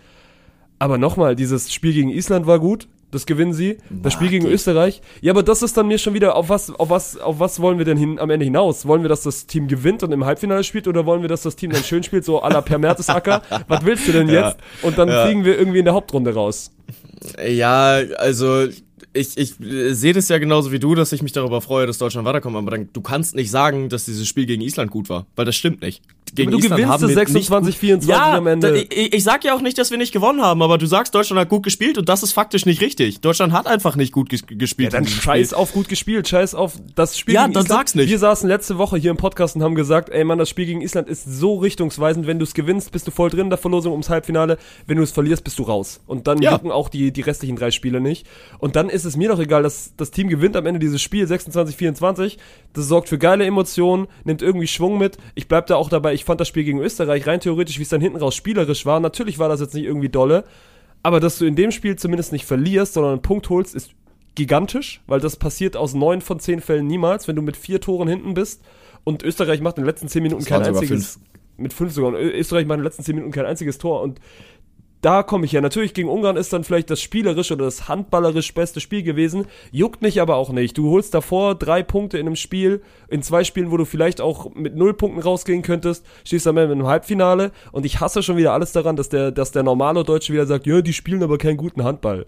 [0.81, 3.77] Aber nochmal, dieses Spiel gegen Island war gut, das gewinnen sie.
[3.91, 4.47] Das Spiel gegen.
[4.47, 7.61] Österreich, ja, aber das ist dann mir schon wieder, auf was, auf was, auf was
[7.61, 8.87] wollen wir denn hin, am Ende hinaus?
[8.87, 11.55] Wollen wir, dass das Team gewinnt und im Halbfinale spielt oder wollen wir, dass das
[11.57, 13.43] Team dann schön spielt, so à la Per Mertesacker?
[13.69, 14.49] was willst du denn Ja.
[14.49, 14.59] jetzt?
[14.83, 15.25] Und dann Ja.
[15.27, 16.71] fliegen wir irgendwie in der Hauptrunde raus.
[17.47, 18.67] Ja, also
[19.13, 22.27] ich, ich sehe das ja genauso wie du, dass ich mich darüber freue, dass Deutschland
[22.27, 25.45] weiterkommt, aber dann, du kannst nicht sagen, dass dieses Spiel gegen Island gut war, weil
[25.45, 26.01] das stimmt nicht.
[26.35, 28.87] Gegen Aber du Island gewinnst haben es wir 26, nicht, 24 ja, am Ende.
[28.91, 31.41] Ich, ich sag ja auch nicht, dass wir nicht gewonnen haben, aber du sagst, Deutschland
[31.41, 33.21] hat gut gespielt und das ist faktisch nicht richtig.
[33.21, 34.93] Deutschland hat einfach nicht gut ges gespielt.
[34.93, 37.79] Ja, dann scheiß auf gut gespielt, scheiß auf das Spiel Ja, gegen dann Island.
[37.81, 38.09] sag's nicht.
[38.11, 40.81] Wir saßen letzte Woche hier im Podcast und haben gesagt, ey Mann, das Spiel gegen
[40.83, 43.93] Island ist so richtungsweisend, wenn du es gewinnst, bist du voll drin in der Verlosung
[43.93, 46.01] ums Halbfinale, wenn du es verlierst, bist du raus.
[46.07, 46.53] Und dann Ja.
[46.53, 48.27] jucken auch die, die restlichen drei Spiele nicht.
[48.59, 51.27] Und dann ist es mir doch egal, dass das Team gewinnt am Ende dieses Spiel
[51.27, 52.39] 26, 24.
[52.73, 55.17] Das sorgt für geile Emotionen, nimmt irgendwie Schwung mit.
[55.35, 57.89] Ich bleib da auch dabei, ich fand das Spiel gegen Österreich rein theoretisch, wie es
[57.89, 59.01] dann hinten raus spielerisch war.
[59.01, 60.45] Natürlich war das jetzt nicht irgendwie dolle,
[61.03, 63.93] aber dass du in dem Spiel zumindest nicht verlierst, sondern einen Punkt holst, ist
[64.35, 68.09] gigantisch, weil das passiert aus neun von zehn Fällen niemals, wenn du mit vier Toren
[68.09, 68.63] hinten bist.
[69.05, 71.21] Und Österreich macht in den letzten zehn Minuten kein einziges,
[71.57, 74.03] mit fünf sogar, und Österreich macht in den letzten zehn Minuten kein einziges Tor.
[74.03, 74.21] Und
[75.01, 75.61] da komme ich ja.
[75.61, 79.47] Natürlich gegen Ungarn ist dann vielleicht das spielerisch oder das handballerisch beste Spiel gewesen.
[79.71, 80.77] Juckt mich aber auch nicht.
[80.77, 84.55] Du holst davor drei Punkte in einem Spiel, in zwei Spielen, wo du vielleicht auch
[84.55, 88.53] mit null Punkten rausgehen könntest, stehst am Ende im Halbfinale und ich hasse schon wieder
[88.53, 91.57] alles daran, dass der, dass der normale Deutsche wieder sagt, ja, die spielen aber keinen
[91.57, 92.27] guten Handball.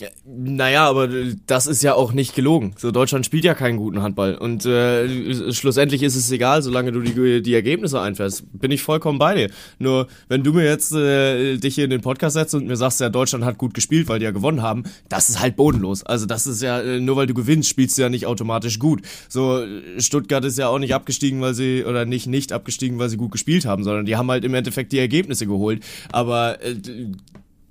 [0.00, 1.08] Ja, Naja, aber
[1.46, 2.74] das ist ja auch nicht gelogen.
[2.76, 4.34] So, Deutschland spielt ja keinen guten Handball.
[4.34, 8.42] Und äh, schlussendlich ist es egal, solange du die, die Ergebnisse einfährst.
[8.52, 9.50] Bin ich vollkommen bei dir.
[9.78, 13.00] Nur, wenn du mir jetzt äh, dich hier in den Podcast setzt und mir sagst,
[13.00, 16.02] ja, Deutschland hat gut gespielt, weil die ja gewonnen haben, das ist halt bodenlos.
[16.02, 19.02] Also das ist ja, äh, nur weil du gewinnst, spielst du ja nicht automatisch gut.
[19.28, 19.64] So,
[19.98, 23.30] Stuttgart ist ja auch nicht abgestiegen, weil sie, oder nicht nicht abgestiegen, weil sie gut
[23.30, 25.84] gespielt haben, sondern die haben halt im Endeffekt die Ergebnisse geholt.
[26.10, 26.74] Aber äh,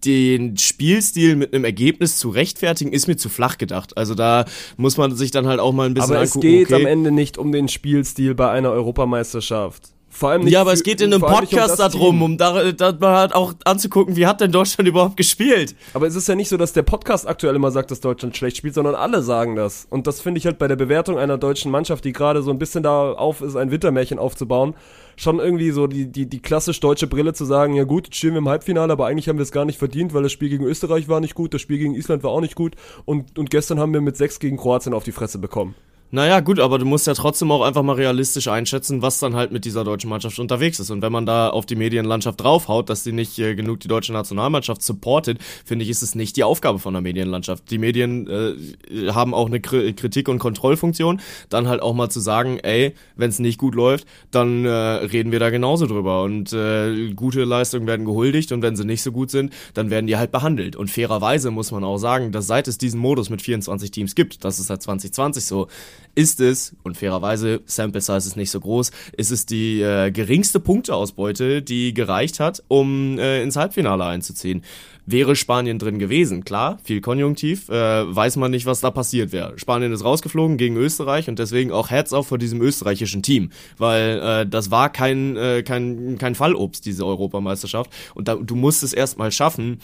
[0.05, 3.97] den Spielstil mit einem Ergebnis zu rechtfertigen, ist mir zu flach gedacht.
[3.97, 4.45] Also da
[4.77, 6.47] muss man sich dann halt auch mal ein bisschen Aber es angucken.
[6.47, 6.81] geht okay.
[6.81, 9.92] am Ende nicht um den Spielstil bei einer Europameisterschaft.
[10.13, 12.71] Vor allem nicht ja, aber es geht in einem um Podcast das darum, um da,
[12.71, 15.75] da mal halt auch anzugucken, wie hat denn Deutschland überhaupt gespielt?
[15.95, 18.57] Aber es ist ja nicht so, dass der Podcast aktuell immer sagt, dass Deutschland schlecht
[18.57, 19.87] spielt, sondern alle sagen das.
[19.89, 22.59] Und das finde ich halt bei der Bewertung einer deutschen Mannschaft, die gerade so ein
[22.59, 24.75] bisschen da auf ist, ein Wintermärchen aufzubauen,
[25.15, 28.33] schon irgendwie so die, die, die klassisch deutsche Brille zu sagen, ja gut, jetzt stehen
[28.33, 30.65] wir im Halbfinale, aber eigentlich haben wir es gar nicht verdient, weil das Spiel gegen
[30.65, 33.79] Österreich war nicht gut, das Spiel gegen Island war auch nicht gut und, und gestern
[33.79, 35.73] haben wir mit sechs gegen Kroatien auf die Fresse bekommen.
[36.11, 39.51] Naja, gut, aber du musst ja trotzdem auch einfach mal realistisch einschätzen, was dann halt
[39.51, 40.91] mit dieser deutschen Mannschaft unterwegs ist.
[40.91, 44.13] Und wenn man da auf die Medienlandschaft draufhaut, dass die nicht äh, genug die deutsche
[44.13, 47.71] Nationalmannschaft supportet, finde ich, ist es nicht die Aufgabe von der Medienlandschaft.
[47.71, 52.19] Die Medien äh, haben auch eine Kri Kritik- und Kontrollfunktion, dann halt auch mal zu
[52.19, 56.21] sagen, ey, wenn es nicht gut läuft, dann äh, reden wir da genauso drüber.
[56.21, 60.05] Und äh, gute Leistungen werden gehuldigt und wenn sie nicht so gut sind, dann werden
[60.05, 60.75] die halt behandelt.
[60.75, 64.45] Und fairerweise muss man auch sagen, dass seit es diesen Modus mit 24 Teams gibt,
[64.45, 65.67] das ist seit 2020 so,
[66.15, 70.59] ist es, und fairerweise, Sample Size ist nicht so groß, ist es die äh, geringste
[70.59, 74.63] Punkteausbeute, die gereicht hat, um äh, ins Halbfinale einzuziehen.
[75.05, 79.59] Wäre Spanien drin gewesen, klar, viel Konjunktiv, äh, weiß man nicht, was da passiert wäre.
[79.59, 84.19] Spanien ist rausgeflogen gegen Österreich und deswegen auch Herz auf vor diesem österreichischen Team, weil
[84.19, 87.91] äh, das war kein, äh, kein, kein Fallobst, diese Europameisterschaft.
[88.15, 89.79] Und da, du musst es erstmal schaffen,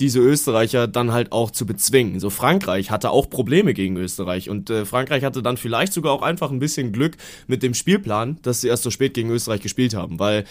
[0.00, 2.20] diese Österreicher dann halt auch zu bezwingen.
[2.20, 6.22] So Frankreich hatte auch Probleme gegen Österreich und äh, Frankreich hatte dann vielleicht sogar auch
[6.22, 9.94] einfach ein bisschen Glück mit dem Spielplan, dass sie erst so spät gegen Österreich gespielt
[9.94, 10.44] haben, weil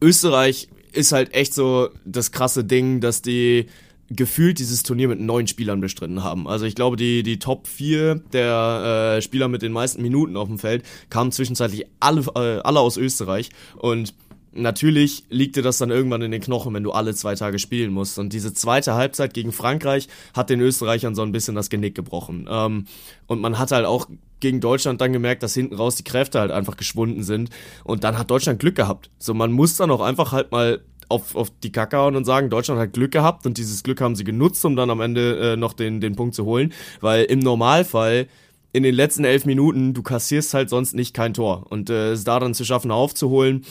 [0.00, 3.66] Österreich ist halt echt so das krasse Ding, dass die
[4.10, 6.46] gefühlt dieses Turnier mit neun Spielern bestritten haben.
[6.46, 10.48] Also ich glaube, die, die Top 4 der äh, Spieler mit den meisten Minuten auf
[10.48, 14.14] dem Feld kamen zwischenzeitlich alle, äh, alle aus Österreich und
[14.54, 17.92] natürlich liegt dir das dann irgendwann in den Knochen, wenn du alle zwei Tage spielen
[17.92, 18.18] musst.
[18.18, 22.48] Und diese zweite Halbzeit gegen Frankreich hat den Österreichern so ein bisschen das Genick gebrochen.
[22.50, 22.86] Ähm,
[23.26, 24.08] und man hat halt auch
[24.40, 27.50] gegen Deutschland dann gemerkt, dass hinten raus die Kräfte halt einfach geschwunden sind.
[27.84, 29.10] Und dann hat Deutschland Glück gehabt.
[29.18, 32.50] So, man muss dann auch einfach halt mal auf, auf die Kacke hauen und sagen,
[32.50, 35.56] Deutschland hat Glück gehabt und dieses Glück haben sie genutzt, um dann am Ende äh,
[35.56, 36.72] noch den, den Punkt zu holen.
[37.00, 38.26] Weil im Normalfall
[38.72, 41.66] in den letzten elf Minuten, du kassierst halt sonst nicht kein Tor.
[41.70, 43.64] Und äh, es da dann zu schaffen, aufzuholen,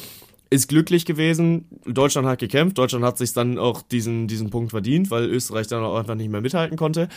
[0.54, 1.66] ist glücklich gewesen.
[1.86, 2.78] Deutschland hat gekämpft.
[2.78, 6.30] Deutschland hat sich dann auch diesen, diesen Punkt verdient, weil Österreich dann auch einfach nicht
[6.30, 7.10] mehr mithalten konnte.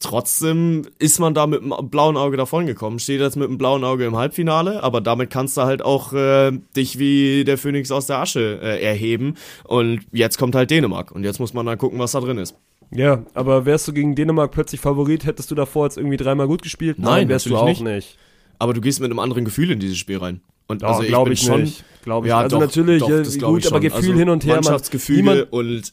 [0.00, 2.98] Trotzdem ist man da mit einem blauen Auge davongekommen.
[2.98, 6.52] Steht jetzt mit einem blauen Auge im Halbfinale, aber damit kannst du halt auch äh,
[6.74, 9.34] dich wie der Phönix aus der Asche äh, erheben.
[9.64, 11.12] Und jetzt kommt halt Dänemark.
[11.12, 12.56] Und jetzt muss man dann gucken, was da drin ist.
[12.90, 16.62] Ja, aber wärst du gegen Dänemark plötzlich Favorit, hättest du davor jetzt irgendwie dreimal gut
[16.62, 16.98] gespielt?
[16.98, 17.82] Nein, wärst du auch nicht.
[17.82, 18.18] nicht.
[18.60, 20.40] Aber du gehst mit einem anderen Gefühl in dieses Spiel rein.
[20.68, 21.82] Und Ja, also ich glaube bin ich schon, nicht.
[22.04, 22.38] Glaube ich ja.
[22.38, 23.80] Also doch, natürlich, doch, das gut, ich aber schon.
[23.80, 25.92] Gefühl also hin und her, man- Mannschaftsgefüge niemand- und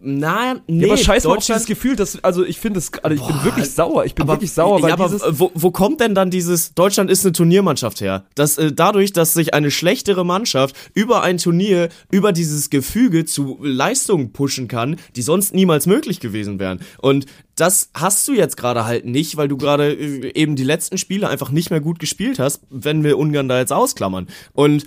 [0.00, 3.14] na, nee, Ja, aber scheiß mal auf dieses Gefühl, das, also ich finde es, also
[3.14, 5.70] ich bin Boah, wirklich sauer, ich bin aber, wirklich sauer, weil ja, aber wo, wo
[5.70, 8.24] kommt denn dann dieses Deutschland ist eine Turniermannschaft her?
[8.34, 13.58] Das äh, dadurch, dass sich eine schlechtere Mannschaft über ein Turnier, über dieses Gefüge zu
[13.62, 16.80] Leistungen pushen kann, die sonst niemals möglich gewesen wären.
[16.98, 20.98] Und das hast du jetzt gerade halt nicht, weil du gerade äh, eben die letzten
[20.98, 24.28] Spiele einfach nicht mehr gut gespielt hast, wenn wir Ungarn da jetzt ausklammern.
[24.52, 24.86] Und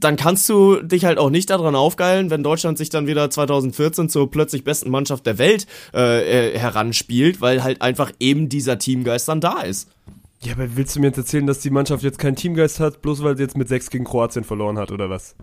[0.00, 4.08] dann kannst du dich halt auch nicht daran aufgeilen, wenn Deutschland sich dann wieder 2014
[4.08, 9.28] zur plötzlich besten Mannschaft der Welt äh, äh, heranspielt, weil halt einfach eben dieser Teamgeist
[9.28, 9.88] dann da ist.
[10.42, 13.22] ja, aber willst du mir jetzt erzählen, dass die Mannschaft jetzt keinen Teamgeist hat, bloß
[13.22, 15.34] weil sie jetzt mit 6 gegen Kroatien verloren hat, oder was?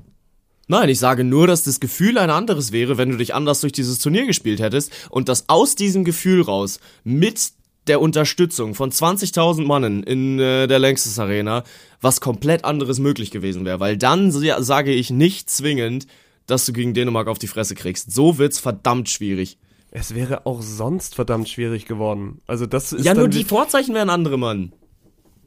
[0.67, 3.73] Nein, ich sage nur, dass das Gefühl ein anderes wäre, wenn du dich anders durch
[3.73, 7.51] dieses Turnier gespielt hättest und dass aus diesem Gefühl raus mit
[7.87, 11.63] der Unterstützung von 20.000 Mannen in äh, der Längstes Arena
[12.01, 16.05] was komplett anderes möglich gewesen wäre, weil dann sa- sage ich nicht zwingend,
[16.47, 18.11] dass du gegen Dänemark auf die Fresse kriegst.
[18.11, 19.57] So wird's verdammt schwierig.
[19.91, 22.41] Es wäre auch sonst verdammt schwierig geworden.
[22.47, 24.73] Also das ist Ja, nur die Vorzeichen wären andere, Mann.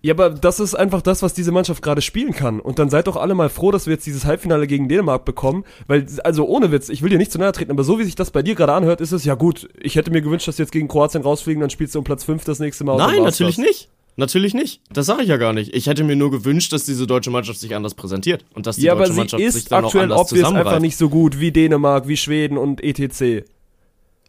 [0.03, 2.61] Ja, aber das ist einfach das, was diese Mannschaft gerade spielen kann.
[2.61, 5.65] Und dann seid doch alle mal froh, dass wir jetzt dieses Halbfinale gegen Dänemark bekommen.
[5.89, 8.15] Weil, also ohne Witz, ich will dir nicht zu nahe treten, aber so wie sich
[8.15, 9.69] das bei dir gerade anhört, ist es ja gut.
[9.81, 12.25] Ich hätte mir gewünscht, dass wir jetzt gegen Kroatien rausfliegen, dann spielst du um Platz
[12.25, 12.97] 5 das nächste Mal.
[12.99, 13.65] Nein, natürlich das.
[13.65, 13.89] nicht.
[14.19, 14.81] Natürlich nicht.
[14.91, 15.75] Das sage ich ja gar nicht.
[15.75, 18.83] Ich hätte mir nur gewünscht, dass diese deutsche Mannschaft sich anders präsentiert und dass die
[18.83, 20.67] Ja, deutsche Mannschaft sich ist dann auch aktuell anders obvious zusammenreißt.
[20.69, 23.45] einfach nicht so gut wie Dänemark, wie Schweden und etc.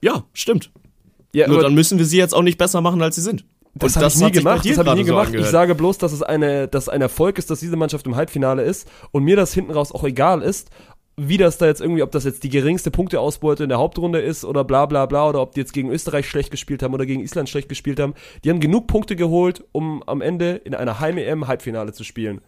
[0.01, 0.71] Ja, stimmt.
[1.33, 3.45] Ja, Nur dann müssen wir sie jetzt auch nicht besser machen, als sie sind.
[3.77, 4.65] Das habe ich nie gemacht.
[4.65, 5.29] Das habe ich nie so gemacht.
[5.29, 5.51] ich angehört.
[5.51, 8.87] sage bloß, dass es eine, dass ein Erfolg ist, dass diese Mannschaft im Halbfinale ist
[9.11, 10.69] und mir das hinten raus auch egal ist,
[11.19, 14.45] wie das da jetzt irgendwie, ob das jetzt die geringste Punkteausbeute in der Hauptrunde ist
[14.45, 17.21] oder bla bla bla oder ob die jetzt gegen Österreich schlecht gespielt haben oder gegen
[17.21, 18.13] Island schlecht gespielt haben.
[18.43, 22.41] Die haben genug Punkte geholt, um am Ende in einer Heim-EM Halbfinale zu spielen.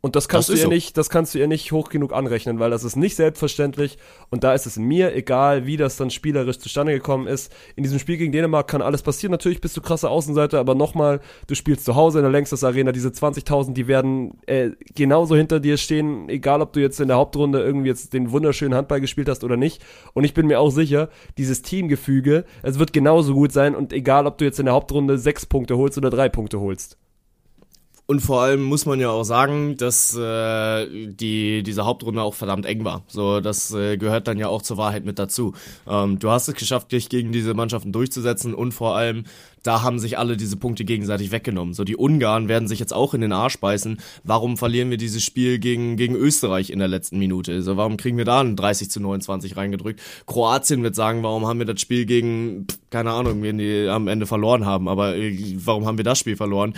[0.00, 0.68] Und das kannst Das du ihr so.
[0.68, 3.98] nicht, das kannst du ihr nicht hoch genug anrechnen, weil das ist nicht selbstverständlich
[4.30, 7.52] und da ist es mir egal, wie das dann spielerisch zustande gekommen ist.
[7.74, 9.32] In diesem Spiel gegen Dänemark kann alles passieren.
[9.32, 12.92] Natürlich bist du krasser Außenseiter, aber nochmal, du spielst zu Hause in der Längstes Arena,
[12.92, 17.16] diese 20.000, die werden äh, genauso hinter dir stehen, egal ob du jetzt in der
[17.16, 19.82] Hauptrunde irgendwie jetzt den wunderschönen Handball gespielt hast oder nicht.
[20.14, 21.08] Und ich bin mir auch sicher,
[21.38, 25.18] dieses Teamgefüge, es wird genauso gut sein und egal ob du jetzt in der Hauptrunde
[25.18, 26.98] sechs Punkte holst oder drei Punkte holst.
[28.10, 32.64] Und vor allem muss man ja auch sagen, dass äh, die diese Hauptrunde auch verdammt
[32.64, 33.02] eng war.
[33.06, 35.52] So, das äh, gehört dann ja auch zur Wahrheit mit dazu.
[35.86, 39.24] Ähm, du hast es geschafft, dich gegen diese Mannschaften durchzusetzen und vor allem
[39.62, 41.74] da haben sich alle diese Punkte gegenseitig weggenommen.
[41.74, 43.98] So, die Ungarn werden sich jetzt auch in den Arsch beißen.
[44.24, 47.62] Warum verlieren wir dieses Spiel gegen, gegen Österreich in der letzten Minute?
[47.62, 50.00] So, warum kriegen wir da ein 30 zu 29 reingedrückt?
[50.26, 54.24] Kroatien wird sagen, warum haben wir das Spiel gegen, keine Ahnung, wen die am Ende
[54.24, 56.72] verloren haben, aber äh, warum haben wir das Spiel verloren?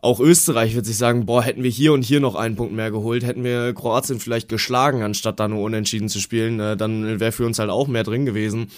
[0.00, 2.90] Auch Österreich wird sich sagen, boah, hätten wir hier und hier noch einen Punkt mehr
[2.90, 7.32] geholt, hätten wir Kroatien vielleicht geschlagen, anstatt da nur unentschieden zu spielen, äh, dann wäre
[7.32, 8.70] für uns halt auch mehr drin gewesen.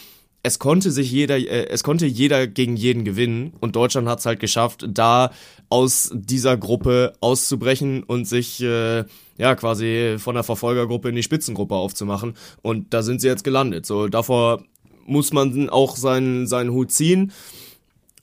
[0.42, 4.26] Es konnte sich jeder, äh, es konnte jeder gegen jeden gewinnen und Deutschland hat es
[4.26, 5.30] halt geschafft, da
[5.68, 9.04] aus dieser Gruppe auszubrechen und sich äh,
[9.36, 13.84] ja quasi von der Verfolgergruppe in die Spitzengruppe aufzumachen und da sind sie jetzt gelandet.
[13.84, 14.64] So davor
[15.04, 17.32] muss man auch seinen seinen Hut ziehen.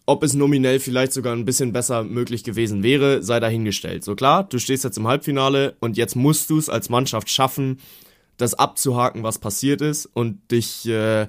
[0.09, 4.05] Ob es nominell vielleicht sogar ein bisschen besser möglich gewesen wäre, sei dahingestellt.
[4.05, 7.79] So klar, du stehst jetzt im Halbfinale und jetzt musst du es als Mannschaft schaffen,
[8.37, 11.27] das abzuhaken, was passiert ist und dich äh,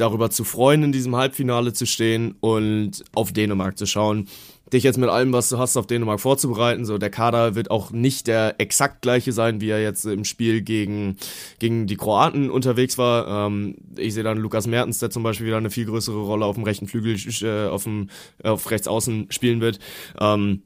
[0.00, 4.28] darüber zu freuen, in diesem Halbfinale zu stehen und auf Dänemark zu schauen.
[4.72, 6.84] Dich jetzt mit allem, was du hast, auf Dänemark vorzubereiten.
[6.84, 10.62] So, der Kader wird auch nicht der exakt gleiche sein, wie er jetzt im Spiel
[10.62, 11.16] gegen,
[11.58, 13.46] gegen die Kroaten unterwegs war.
[13.46, 16.54] Ähm, ich sehe dann Lukas Mertens, der zum Beispiel wieder eine viel größere Rolle auf
[16.54, 18.10] dem rechten Flügel, äh, auf, dem,
[18.44, 19.80] auf rechts außen spielen wird.
[20.20, 20.62] Ähm,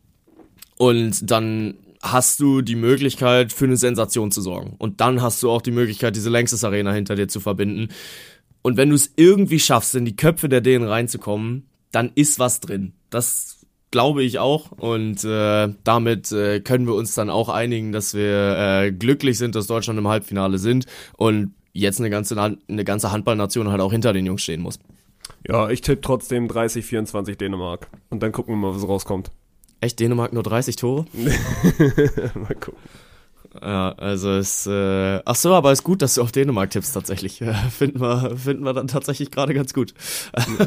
[0.76, 4.74] und dann hast du die Möglichkeit für eine Sensation zu sorgen.
[4.78, 7.88] Und dann hast du auch die Möglichkeit, diese Längstes Arena hinter dir zu verbinden.
[8.64, 12.60] Und wenn du es irgendwie schaffst, in die Köpfe der Dänen reinzukommen, dann ist was
[12.60, 12.94] drin.
[13.10, 14.72] Das glaube ich auch.
[14.72, 19.54] Und äh, damit äh, können wir uns dann auch einigen, dass wir äh, glücklich sind,
[19.54, 20.86] dass Deutschland im Halbfinale sind
[21.18, 24.78] und jetzt eine ganze, eine ganze Handballnation halt auch hinter den Jungs stehen muss.
[25.46, 27.88] Ja, ich tippe trotzdem 30, 24 Dänemark.
[28.08, 29.30] Und dann gucken wir mal, was rauskommt.
[29.82, 31.04] Echt, Dänemark nur 30 Tore?
[32.34, 32.80] mal gucken.
[33.62, 37.40] Ja, also es, äh, ach so, aber ist gut, dass du auf Dänemark tippst tatsächlich.
[37.44, 39.92] Ja, finden wir, finden wir dann tatsächlich gerade ganz gut.
[40.58, 40.66] Ja.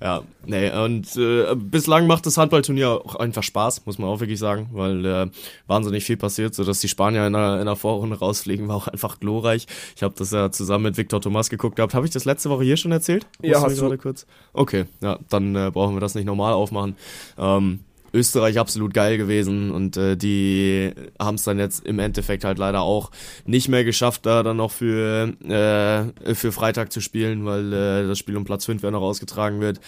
[0.00, 4.38] ja, nee, und äh, bislang macht das Handballturnier auch einfach Spaß, muss man auch wirklich
[4.38, 5.26] sagen, weil äh,
[5.66, 8.88] wahnsinnig viel passiert, so dass die Spanier in der, in der Vorrunde rausfliegen, war auch
[8.88, 9.66] einfach glorreich.
[9.96, 11.92] Ich habe das ja zusammen mit Victor Thomas geguckt gehabt.
[11.92, 13.26] Habe ich das letzte Woche hier schon erzählt?
[13.42, 14.26] Ja, hast du gerade kurz.
[14.54, 16.96] Okay, ja, dann äh, brauchen wir das nicht normal aufmachen.
[17.36, 17.80] Ähm,
[18.12, 22.82] Österreich absolut geil gewesen und äh, die haben es dann jetzt im Endeffekt halt leider
[22.82, 23.10] auch
[23.44, 28.18] nicht mehr geschafft, da dann noch für, äh, für Freitag zu spielen, weil äh, das
[28.18, 29.80] Spiel um Platz 5 ja noch ausgetragen wird.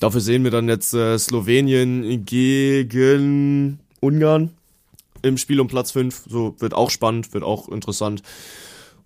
[0.00, 4.50] Dafür sehen wir dann jetzt äh, Slowenien gegen Ungarn
[5.22, 6.24] im Spiel um Platz 5.
[6.28, 8.22] So wird auch spannend, wird auch interessant.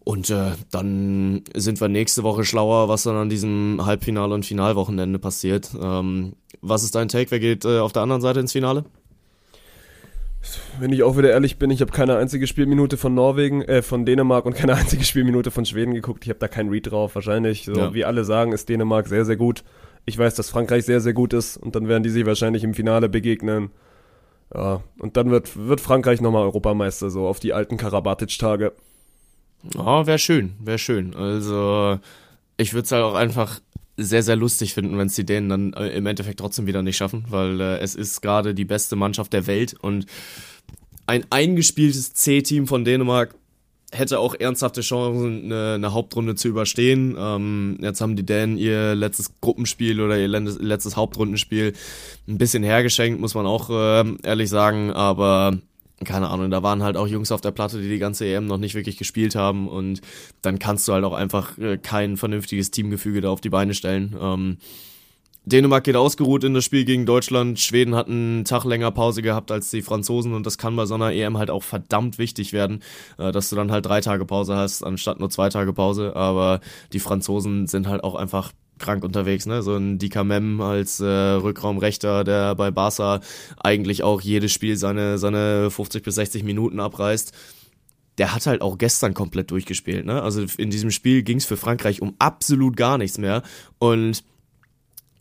[0.02, 5.18] Und äh, dann sind wir nächste Woche schlauer, was dann an diesem Halbfinale und Finalwochenende
[5.18, 5.70] passiert.
[5.80, 7.30] Ähm, was ist dein Take?
[7.30, 8.84] Wer geht äh, auf der anderen Seite ins Finale?
[10.78, 14.06] Wenn ich auch wieder ehrlich bin, ich habe keine einzige Spielminute von Norwegen, äh, von
[14.06, 16.24] Dänemark und keine einzige Spielminute von Schweden geguckt.
[16.24, 17.14] Ich habe da keinen Read drauf.
[17.14, 17.94] Wahrscheinlich, so ja.
[17.94, 19.64] wie alle sagen, ist Dänemark sehr, sehr gut.
[20.06, 22.74] Ich weiß, dass Frankreich sehr, sehr gut ist und dann werden die sich wahrscheinlich im
[22.74, 23.70] Finale begegnen.
[24.52, 28.72] Ja, und dann wird, wird Frankreich nochmal Europameister, so auf die alten Karabatic-Tage.
[29.74, 31.14] Ja, wäre schön, wäre schön.
[31.14, 31.98] Also,
[32.56, 33.60] ich würde es halt auch einfach
[34.02, 36.96] sehr, sehr lustig finden, wenn es die Dänen dann äh, im Endeffekt trotzdem wieder nicht
[36.96, 40.06] schaffen, weil äh, es ist gerade die beste Mannschaft der Welt und
[41.06, 43.34] ein eingespieltes C-Team von Dänemark
[43.92, 47.16] hätte auch ernsthafte Chancen, eine, eine Hauptrunde zu überstehen.
[47.18, 51.72] Ähm, jetzt haben die Dänen ihr letztes Gruppenspiel oder ihr letztes Hauptrundenspiel
[52.28, 55.58] ein bisschen hergeschenkt, muss man auch äh, ehrlich sagen, aber
[56.04, 58.56] keine Ahnung, da waren halt auch Jungs auf der Platte, die die ganze EM noch
[58.56, 60.00] nicht wirklich gespielt haben und
[60.42, 64.16] dann kannst du halt auch einfach äh, kein vernünftiges Teamgefüge da auf die Beine stellen.
[64.18, 64.56] Ähm,
[65.46, 67.58] Dänemark geht ausgeruht in das Spiel gegen Deutschland.
[67.58, 70.94] Schweden hat einen Tag länger Pause gehabt als die Franzosen und das kann bei so
[70.94, 72.82] einer EM halt auch verdammt wichtig werden,
[73.18, 76.14] äh, dass du dann halt drei Tage Pause hast, anstatt nur zwei Tage Pause.
[76.16, 76.60] Aber
[76.92, 79.62] die Franzosen sind halt auch einfach krank unterwegs, ne?
[79.62, 83.20] So ein Dika als äh, Rückraumrechter, der bei Barca
[83.58, 87.32] eigentlich auch jedes Spiel seine, seine 50 bis 60 Minuten abreißt.
[88.18, 90.22] Der hat halt auch gestern komplett durchgespielt, ne?
[90.22, 93.42] Also in diesem Spiel ging es für Frankreich um absolut gar nichts mehr.
[93.78, 94.24] Und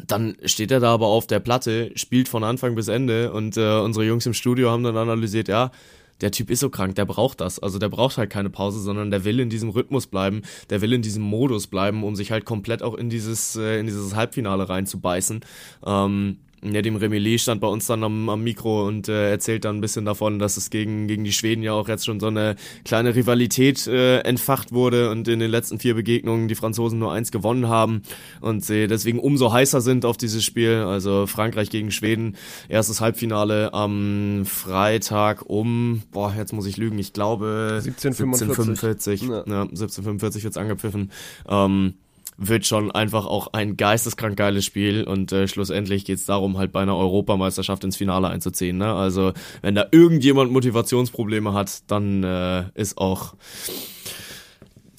[0.05, 3.79] dann steht er da aber auf der Platte, spielt von Anfang bis Ende und äh,
[3.79, 5.71] unsere Jungs im Studio haben dann analysiert, ja,
[6.21, 7.59] der Typ ist so krank, der braucht das.
[7.59, 10.93] Also der braucht halt keine Pause, sondern der will in diesem Rhythmus bleiben, der will
[10.93, 14.69] in diesem Modus bleiben, um sich halt komplett auch in dieses, äh, in dieses Halbfinale
[14.69, 15.41] reinzubeißen.
[15.85, 19.77] Ähm, ja, dem Remilly stand bei uns dann am, am Mikro und äh, erzählt dann
[19.77, 22.55] ein bisschen davon, dass es gegen, gegen die Schweden ja auch jetzt schon so eine
[22.85, 27.31] kleine Rivalität äh, entfacht wurde und in den letzten vier Begegnungen die Franzosen nur eins
[27.31, 28.01] gewonnen haben
[28.41, 30.83] und sie deswegen umso heißer sind auf dieses Spiel.
[30.85, 32.35] Also Frankreich gegen Schweden,
[32.67, 39.21] erstes Halbfinale am Freitag um, boah, jetzt muss ich lügen, ich glaube 1745.
[39.21, 39.43] 1745 ja.
[39.47, 41.11] ja, 1745 wird's angepfiffen.
[41.47, 41.93] Ähm,
[42.39, 46.81] wird schon einfach auch ein geisteskrank geiles Spiel und äh, schlussendlich geht's darum, halt bei
[46.81, 48.77] einer Europameisterschaft ins Finale einzuziehen.
[48.77, 48.93] Ne?
[48.93, 53.33] Also wenn da irgendjemand Motivationsprobleme hat, dann äh, ist auch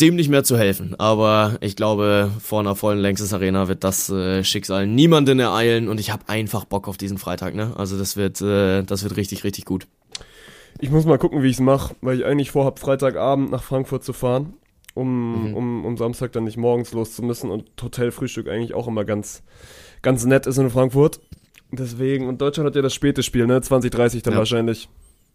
[0.01, 0.95] dem nicht mehr zu helfen.
[0.99, 5.99] Aber ich glaube, vor einer vollen Längstes Arena wird das äh, Schicksal niemanden ereilen und
[5.99, 7.55] ich habe einfach Bock auf diesen Freitag.
[7.55, 7.73] Ne?
[7.77, 9.87] Also das wird, äh, das wird richtig, richtig gut.
[10.79, 14.05] Ich muss mal gucken, wie ich es mache, weil ich eigentlich vorhab, Freitagabend nach Frankfurt
[14.05, 14.55] zu fahren
[14.95, 15.55] um, mhm.
[15.55, 19.43] um, um Samstag dann nicht morgens los zu müssen und Hotelfrühstück eigentlich auch immer ganz,
[20.03, 21.21] ganz nett ist in Frankfurt.
[21.73, 23.61] Deswegen, und Deutschland hat ja das späte Spiel, ne?
[23.61, 24.39] 2030 dann ja.
[24.39, 24.89] wahrscheinlich.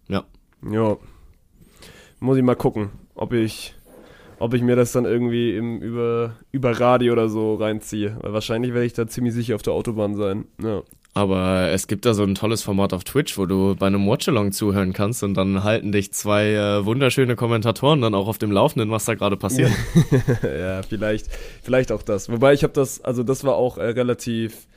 [0.08, 0.26] Ja.
[0.70, 0.98] Ja.
[2.20, 3.76] Muss ich mal gucken, ob ich,
[4.39, 8.18] ob ich mir das dann irgendwie im, über, über Radio oder so reinziehe.
[8.22, 10.46] Weil wahrscheinlich werde ich da ziemlich sicher auf der Autobahn sein.
[10.62, 10.84] Ja.
[11.17, 14.51] Aber es gibt da so ein tolles Format auf Twitch, wo du bei einem Watchalong
[14.51, 18.91] zuhören kannst und dann halten dich zwei äh, wunderschöne Kommentatoren dann auch auf dem Laufenden,
[18.91, 19.71] was da gerade passiert.
[20.43, 21.28] ja, vielleicht,
[21.63, 22.30] vielleicht auch das.
[22.30, 24.67] Wobei ich habe das, also das war auch äh, relativ,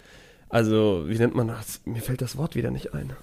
[0.48, 1.80] also wie nennt man das?
[1.84, 3.14] Mir fällt das Wort wieder nicht ein.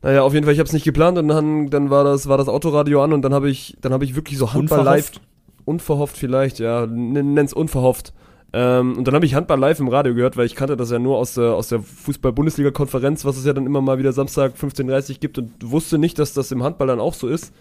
[0.00, 2.38] Naja, auf jeden Fall, ich habe es nicht geplant und dann, dann war das, war
[2.38, 5.10] das Autoradio an und dann habe ich, dann habe ich wirklich so Handball live,
[5.64, 8.12] unverhofft vielleicht, ja, nenn's unverhofft
[8.56, 11.00] Ähm, und dann habe ich Handball live im Radio gehört, weil ich kannte das ja
[11.00, 15.18] nur aus der, aus der Fußball-Bundesliga-Konferenz, was es ja dann immer mal wieder Samstag 15.30
[15.18, 17.52] gibt und wusste nicht, dass das im Handball dann auch so ist.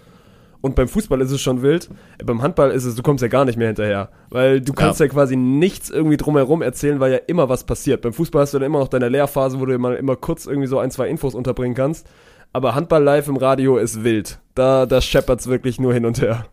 [0.62, 1.90] Und beim Fußball ist es schon wild.
[2.20, 4.10] Äh, beim Handball ist es, du kommst ja gar nicht mehr hinterher.
[4.30, 8.04] Weil du kannst ja, ja quasi nichts irgendwie drumherum erzählen, weil ja immer was passiert.
[8.04, 10.68] Beim Fußball hast du dann immer noch deine Lehrphase, wo du mal immer kurz irgendwie
[10.68, 12.08] so ein, zwei Infos unterbringen kannst.
[12.54, 14.38] Aber Handball live im Radio ist wild.
[14.54, 16.46] Da, da scheppert's wirklich nur hin und her.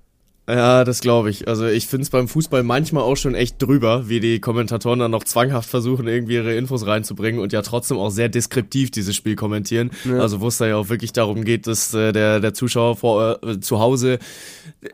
[0.51, 1.47] Ja, das glaube ich.
[1.47, 5.11] Also ich finde es beim Fußball manchmal auch schon echt drüber, wie die Kommentatoren dann
[5.11, 9.37] noch zwanghaft versuchen, irgendwie ihre Infos reinzubringen und ja trotzdem auch sehr deskriptiv dieses Spiel
[9.37, 9.91] kommentieren.
[10.05, 10.19] Ja.
[10.19, 13.39] Also wo es da ja auch wirklich darum geht, dass äh, der, der Zuschauer vor,
[13.45, 14.19] äh, zu Hause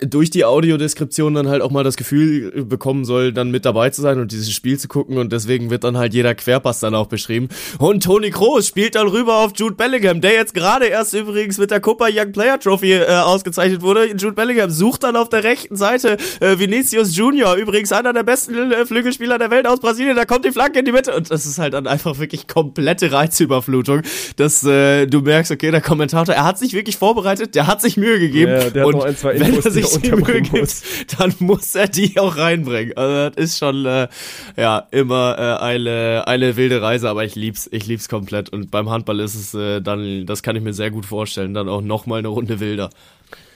[0.01, 4.03] durch die Audiodeskription dann halt auch mal das Gefühl bekommen soll, dann mit dabei zu
[4.03, 7.07] sein und dieses Spiel zu gucken und deswegen wird dann halt jeder Querpass dann auch
[7.07, 7.49] beschrieben.
[7.79, 11.71] Und Toni Kroos spielt dann rüber auf Jude Bellingham, der jetzt gerade erst übrigens mit
[11.71, 14.07] der Copa Young Player Trophy äh, ausgezeichnet wurde.
[14.09, 18.73] Jude Bellingham sucht dann auf der rechten Seite äh, Vinicius Junior, übrigens einer der besten
[18.73, 21.47] äh, Flügelspieler der Welt aus Brasilien, da kommt die Flanke in die Mitte und das
[21.47, 24.03] ist halt dann einfach wirklich komplette Reizüberflutung,
[24.37, 27.97] dass äh, du merkst, okay, der Kommentator, er hat sich wirklich vorbereitet, der hat sich
[27.97, 30.85] Mühe gegeben ja, der hat und ein, zwei Infos, wenn er sich die Mühe gibt,
[31.19, 32.97] dann muss er die auch reinbringen.
[32.97, 34.09] Also das ist schon äh,
[34.57, 38.90] ja immer äh, eine eine wilde Reise, aber ich lieb's, ich lieb's komplett und beim
[38.90, 42.07] Handball ist es äh, dann, das kann ich mir sehr gut vorstellen, dann auch noch
[42.07, 42.90] mal eine Runde wilder.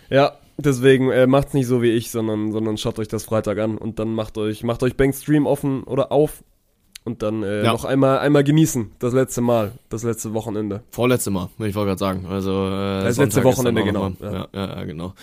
[0.08, 0.32] Ja,
[0.62, 3.98] Deswegen äh, macht's nicht so wie ich, sondern, sondern schaut euch das Freitag an und
[3.98, 6.42] dann macht euch, macht euch Bank Stream offen oder auf
[7.04, 7.72] und dann äh, ja.
[7.72, 8.92] noch einmal, einmal genießen.
[8.98, 10.82] Das letzte Mal, das letzte Wochenende.
[10.90, 12.26] Vorletzte Mal, ich wollte gerade sagen.
[12.26, 14.12] Also äh, das letzte Wochenende, genau.
[14.20, 14.48] Ja.
[14.52, 15.14] ja, ja, genau.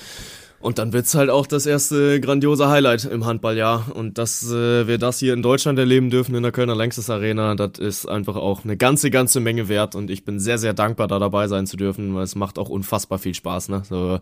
[0.59, 3.91] Und dann wird's halt auch das erste grandiose Highlight im Handballjahr.
[3.93, 7.53] Und dass äh, wir das hier in Deutschland erleben dürfen in der Kölner Längstes Arena,
[7.53, 9.93] das ist einfach auch eine ganze, ganze Menge wert.
[9.93, 12.69] Und ich bin sehr, sehr dankbar, da dabei sein zu dürfen, weil es macht auch
[12.69, 13.69] unfassbar viel Spaß.
[13.69, 13.83] Ne?
[13.87, 14.19] So,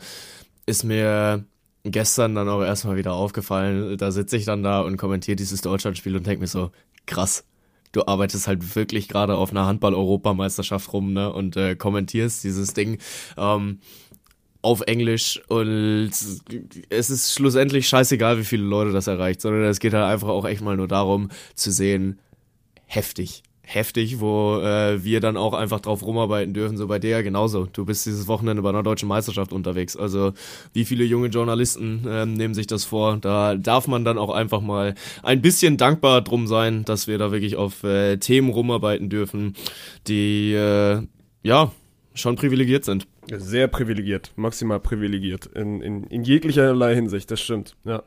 [0.66, 1.46] ist mir
[1.84, 3.98] gestern dann auch erstmal wieder aufgefallen.
[3.98, 6.72] Da sitze ich dann da und kommentiere dieses Deutschlandspiel und denke mir so,
[7.06, 7.46] krass.
[7.92, 11.32] Du arbeitest halt wirklich gerade auf einer Handball-Europameisterschaft rum, ne?
[11.32, 12.98] Und äh, kommentierst dieses Ding
[13.38, 13.80] ähm,
[14.62, 19.94] auf Englisch und es ist schlussendlich scheißegal, wie viele Leute das erreicht, sondern es geht
[19.94, 22.20] halt einfach auch echt mal nur darum zu sehen,
[22.88, 26.78] heftig heftig, wo äh, wir dann auch einfach drauf rumarbeiten dürfen.
[26.78, 27.66] So bei der genauso.
[27.66, 29.98] Du bist dieses Wochenende bei einer deutschen Meisterschaft unterwegs.
[29.98, 30.34] Also
[30.74, 33.18] wie viele junge Journalisten äh, nehmen sich das vor?
[33.18, 37.32] Da darf man dann auch einfach mal ein bisschen dankbar drum sein, dass wir da
[37.32, 39.56] wirklich auf äh, Themen rumarbeiten dürfen,
[40.08, 41.02] die äh,
[41.44, 41.72] ja
[42.14, 43.08] schon privilegiert sind.
[43.32, 48.04] Sehr privilegiert, maximal privilegiert in, in, in jeglicherlei Hinsicht, das stimmt, ja.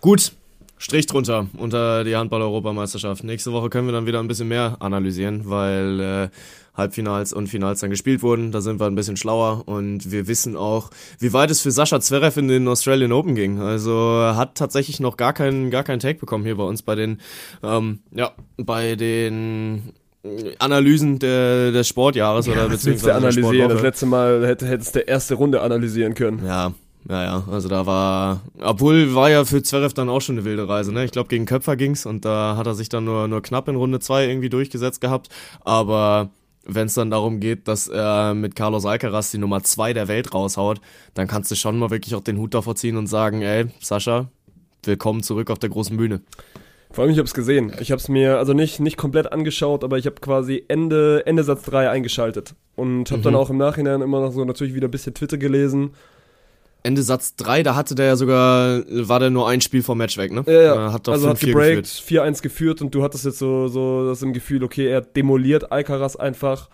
[0.00, 0.32] Gut,
[0.80, 3.22] Strich drunter unter die Handball-Europameisterschaft.
[3.22, 6.28] Nächste Woche können wir dann wieder ein bisschen mehr analysieren, weil äh,
[6.74, 8.50] Halbfinals und Finals dann gespielt wurden.
[8.50, 12.00] Da sind wir ein bisschen schlauer und wir wissen auch, wie weit es für Sascha
[12.00, 13.60] Zverev in den Australian Open ging.
[13.60, 13.92] Also
[14.34, 17.20] hat tatsächlich noch gar keinen gar keinen Take bekommen hier bei uns bei den
[17.62, 19.92] ähm, ja bei den
[20.58, 23.68] Analysen der, des Sportjahres ja, oder beziehungsweise analysieren.
[23.68, 26.42] Das letzte Mal hätte hättest der erste Runde analysieren können.
[26.46, 26.72] Ja,
[27.08, 30.68] ja, ja, also da war, obwohl war ja für Zverev dann auch schon eine wilde
[30.68, 31.04] Reise, ne?
[31.04, 33.76] Ich glaube, gegen Köpfer ging's und da hat er sich dann nur, nur knapp in
[33.76, 35.28] Runde zwei irgendwie durchgesetzt gehabt.
[35.64, 36.30] Aber
[36.64, 40.34] wenn es dann darum geht, dass er mit Carlos Alcaraz die Nummer zwei der Welt
[40.34, 40.80] raushaut,
[41.14, 44.28] dann kannst du schon mal wirklich auch den Hut davor ziehen und sagen, ey, Sascha,
[44.84, 46.20] willkommen zurück auf der großen Bühne.
[46.92, 47.72] Vor allem, ich habe es gesehen.
[47.80, 51.44] Ich habe es mir also nicht, nicht komplett angeschaut, aber ich habe quasi Ende, Ende
[51.44, 52.54] Satz 3 eingeschaltet.
[52.74, 53.24] Und habe mhm.
[53.24, 55.92] dann auch im Nachhinein immer noch so natürlich wieder ein bisschen Twitter gelesen
[56.82, 60.16] Ende Satz 3, da hatte der ja sogar, war der nur ein Spiel vom Match
[60.16, 60.44] weg, ne?
[60.46, 60.92] Ja, ja.
[60.92, 64.64] Hat also hat gebreakt, 4-1 geführt und du hattest jetzt so, so das im Gefühl,
[64.64, 66.70] okay, er demoliert Alcaraz einfach.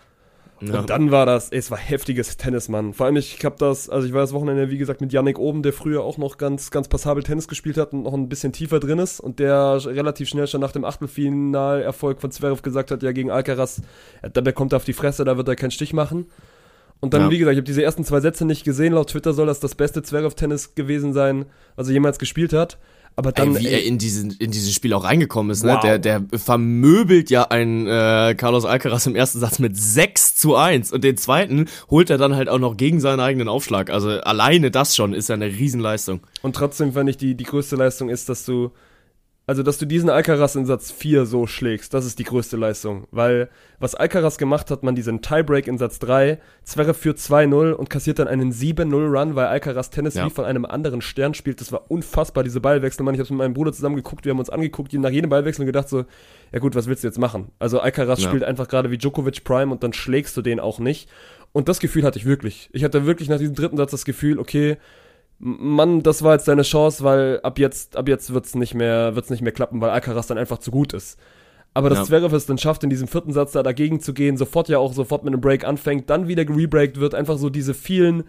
[0.61, 0.79] Ja.
[0.79, 2.93] Und dann war das, ey, es war heftiges Tennis, Mann.
[2.93, 5.61] Vor allem, ich hab das, also ich war das Wochenende, wie gesagt, mit Yannick oben,
[5.61, 8.79] der früher auch noch ganz, ganz passabel Tennis gespielt hat und noch ein bisschen tiefer
[8.79, 13.11] drin ist und der relativ schnell schon nach dem Achtelfinalerfolg von Zverev gesagt hat, ja,
[13.11, 13.81] gegen Alcaraz,
[14.33, 16.27] da bekommt er auf die Fresse, da wird er keinen Stich machen.
[16.99, 17.31] Und dann, ja.
[17.31, 18.93] wie gesagt, ich habe diese ersten zwei Sätze nicht gesehen.
[18.93, 21.45] Laut Twitter soll das das beste Zverev-Tennis gewesen sein,
[21.75, 22.77] was er jemals gespielt hat.
[23.19, 25.73] Aber dann, ey, wie ey, er in diesen in dieses Spiel auch reingekommen ist, ne?
[25.73, 25.83] wow.
[25.83, 25.99] ne?
[25.99, 30.91] Der der vermöbelt ja einen äh, Carlos Alcaraz im ersten Satz mit 6 zu 1
[30.91, 33.89] und den zweiten holt er dann halt auch noch gegen seinen eigenen Aufschlag.
[33.89, 36.19] Also alleine das schon ist ja eine Riesenleistung.
[36.43, 38.69] Und trotzdem fand ich die die größte Leistung ist, dass du
[39.49, 43.07] also, dass du diesen Alcaraz in Satz 4 so schlägst, das ist die größte Leistung.
[43.11, 47.89] Weil, was Alcaraz gemacht hat, man diesen Tiebreak in Satz 3, Zverev führt 2-0 und
[47.89, 50.25] kassiert dann einen 7-0-Run, weil Alcaraz Tennis ja.
[50.25, 51.61] wie von einem anderen Stern spielt.
[51.61, 53.05] Das war unfassbar, diese Ballwechsel.
[53.05, 55.61] Man, ich habe mit meinem Bruder zusammen geguckt, wir haben uns angeguckt, nach jedem Ballwechsel
[55.61, 56.03] und gedacht so,
[56.51, 57.47] ja gut, was willst du jetzt machen?
[57.57, 58.27] Also, Alcaraz ja.
[58.27, 61.09] spielt einfach gerade wie Djokovic Prime und dann schlägst du den auch nicht.
[61.53, 62.69] Und das Gefühl hatte ich wirklich.
[62.73, 64.75] Ich hatte wirklich nach diesem dritten Satz das Gefühl, okay,
[65.39, 69.29] Mann, das war jetzt deine Chance, weil ab jetzt, ab jetzt wird's nicht mehr, wird's
[69.29, 71.19] nicht mehr klappen, weil Alcaraz dann einfach zu gut ist.
[71.75, 72.05] Aber dass Ja.
[72.05, 74.93] Zverev es dann schafft, in diesem vierten Satz da dagegen zu gehen, sofort ja auch
[74.93, 78.23] sofort mit einem Break anfängt, dann wieder gerebreakt wird, einfach so diese vielen,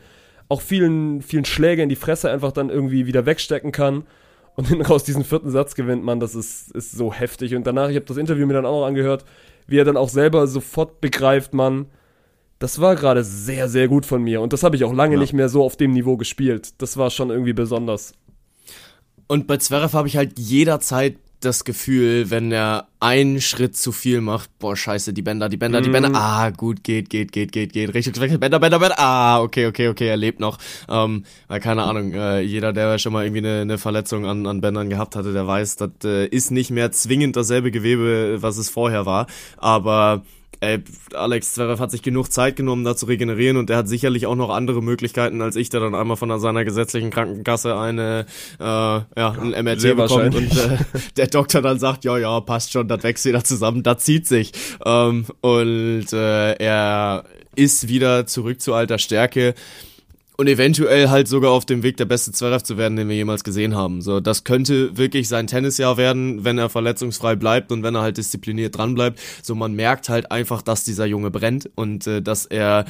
[0.51, 4.05] auch vielen, vielen Schläge in die Fresse einfach dann irgendwie wieder wegstecken kann
[4.55, 7.55] und hinten raus diesen vierten Satz gewinnt man, das ist, ist so heftig.
[7.55, 9.25] Und danach, ich habe das Interview mir dann auch noch angehört,
[9.67, 11.87] wie er dann auch selber sofort begreift, man,
[12.59, 14.41] das war gerade sehr, sehr gut von mir.
[14.41, 15.21] Und das habe ich auch lange Ja.
[15.21, 16.71] nicht mehr so auf dem Niveau gespielt.
[16.79, 18.13] Das war schon irgendwie besonders.
[19.27, 24.21] Und bei Zverev habe ich halt jederzeit das Gefühl, wenn er einen Schritt zu viel
[24.21, 27.73] macht, boah, scheiße, die Bänder, die Bänder, die Bänder, ah, gut, geht, geht, geht, geht,
[27.73, 30.59] geht, richtig gewechselt, Bänder, Bänder, Bänder, ah, okay, okay, okay, er lebt noch.
[30.89, 34.61] Ähm, weil keine Ahnung, äh, jeder, der schon mal irgendwie eine, eine Verletzung an, an
[34.61, 38.69] Bändern gehabt hatte, der weiß, das äh, ist nicht mehr zwingend dasselbe Gewebe, was es
[38.69, 39.29] vorher war,
[39.59, 40.23] aber
[40.61, 40.83] Ey,
[41.15, 44.35] Alex Zverev hat sich genug Zeit genommen, da zu regenerieren und er hat sicherlich auch
[44.35, 48.27] noch andere Möglichkeiten als ich, der dann einmal von seiner gesetzlichen Krankenkasse eine,
[48.59, 50.79] äh, ja, ein MRT Sehr bekommt und äh,
[51.17, 54.53] der Doktor dann sagt, ja, ja, passt schon, das wächst wieder zusammen, das zieht sich.
[54.85, 59.55] Ähm, und äh, er ist wieder zurück zu alter Stärke
[60.41, 63.43] und eventuell halt sogar auf dem Weg, der beste Zverev zu werden, den wir jemals
[63.43, 64.01] gesehen haben.
[64.03, 68.19] So, das könnte wirklich sein Tennisjahr werden, wenn er verletzungsfrei bleibt und wenn er halt
[68.19, 69.19] diszipliniert dran bleibt.
[69.43, 72.85] So, man merkt halt einfach, dass dieser Junge brennt und äh, dass er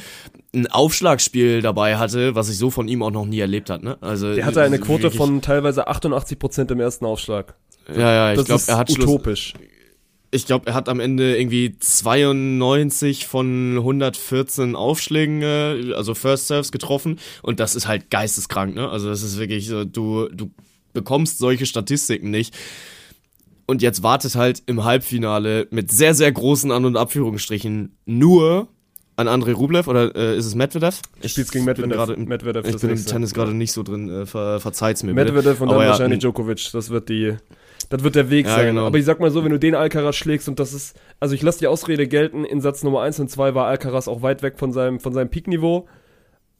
[0.53, 3.81] ein Aufschlagspiel dabei hatte, was ich so von ihm auch noch nie erlebt hat.
[3.81, 3.97] Ne?
[3.99, 7.55] Also Der hatte eine Quote von teilweise 88% im ersten Aufschlag.
[7.91, 9.53] ja, ja, ich Das glaube, ist er hat Schluss, utopisch.
[10.31, 16.71] Ich glaube, er hat am Ende irgendwie 92 von 114 Aufschlägen, äh, also First Serves
[16.71, 18.89] getroffen und das ist halt geisteskrank, ne?
[18.89, 20.51] Also das ist wirklich so, du, du
[20.93, 22.55] bekommst solche Statistiken nicht.
[23.65, 28.67] Und jetzt wartet halt im Halbfinale mit sehr, sehr großen An- und Abführungsstrichen nur
[29.15, 31.01] an Andrei Rublev oder äh, ist es Medvedev?
[31.21, 31.95] Ich spielt's gegen bin Medvedev.
[31.97, 33.05] gerade im, Medvedev ich bin im.
[33.05, 35.13] Tennis gerade nicht so drin, äh, ver, verzeiht's mir.
[35.13, 35.33] bitte.
[35.33, 36.69] Medvedev und dann Aber ja, wahrscheinlich n- Djokovic.
[36.71, 37.35] Das wird die,
[37.89, 38.67] das wird der Weg Ja, sein.
[38.67, 38.85] genau.
[38.87, 41.41] Aber ich sag mal so, wenn du den Alcaraz schlägst und das ist, also ich
[41.41, 44.57] lasse die Ausrede gelten, in Satz Nummer 1 und 2 war Alcaraz auch weit weg
[44.59, 45.87] von seinem, von seinem Peakniveau.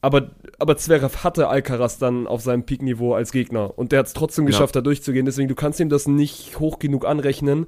[0.01, 3.77] Aber, aber Zverev hatte Alcaraz dann auf seinem Peakniveau als Gegner.
[3.77, 4.51] Und der hat es trotzdem Ja.
[4.51, 5.25] geschafft, da durchzugehen.
[5.25, 7.67] Deswegen, du kannst ihm das nicht hoch genug anrechnen.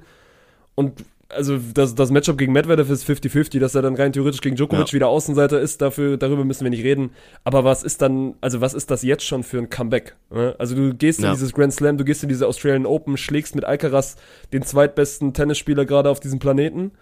[0.74, 1.04] Und
[1.34, 4.88] also das, das Matchup gegen Medvedev ist 50-50, dass er dann rein theoretisch gegen Djokovic
[4.88, 4.92] Ja.
[4.92, 7.10] wieder Außenseiter ist, dafür, darüber müssen wir nicht reden.
[7.44, 10.16] Aber was ist dann, also was ist das jetzt schon für ein Comeback?
[10.30, 10.54] ne?
[10.58, 11.32] Also du gehst in Ja.
[11.32, 14.16] dieses Grand Slam, du gehst in diese Australian Open, schlägst mit Alcaraz
[14.52, 16.92] den zweitbesten Tennisspieler gerade auf diesem Planeten.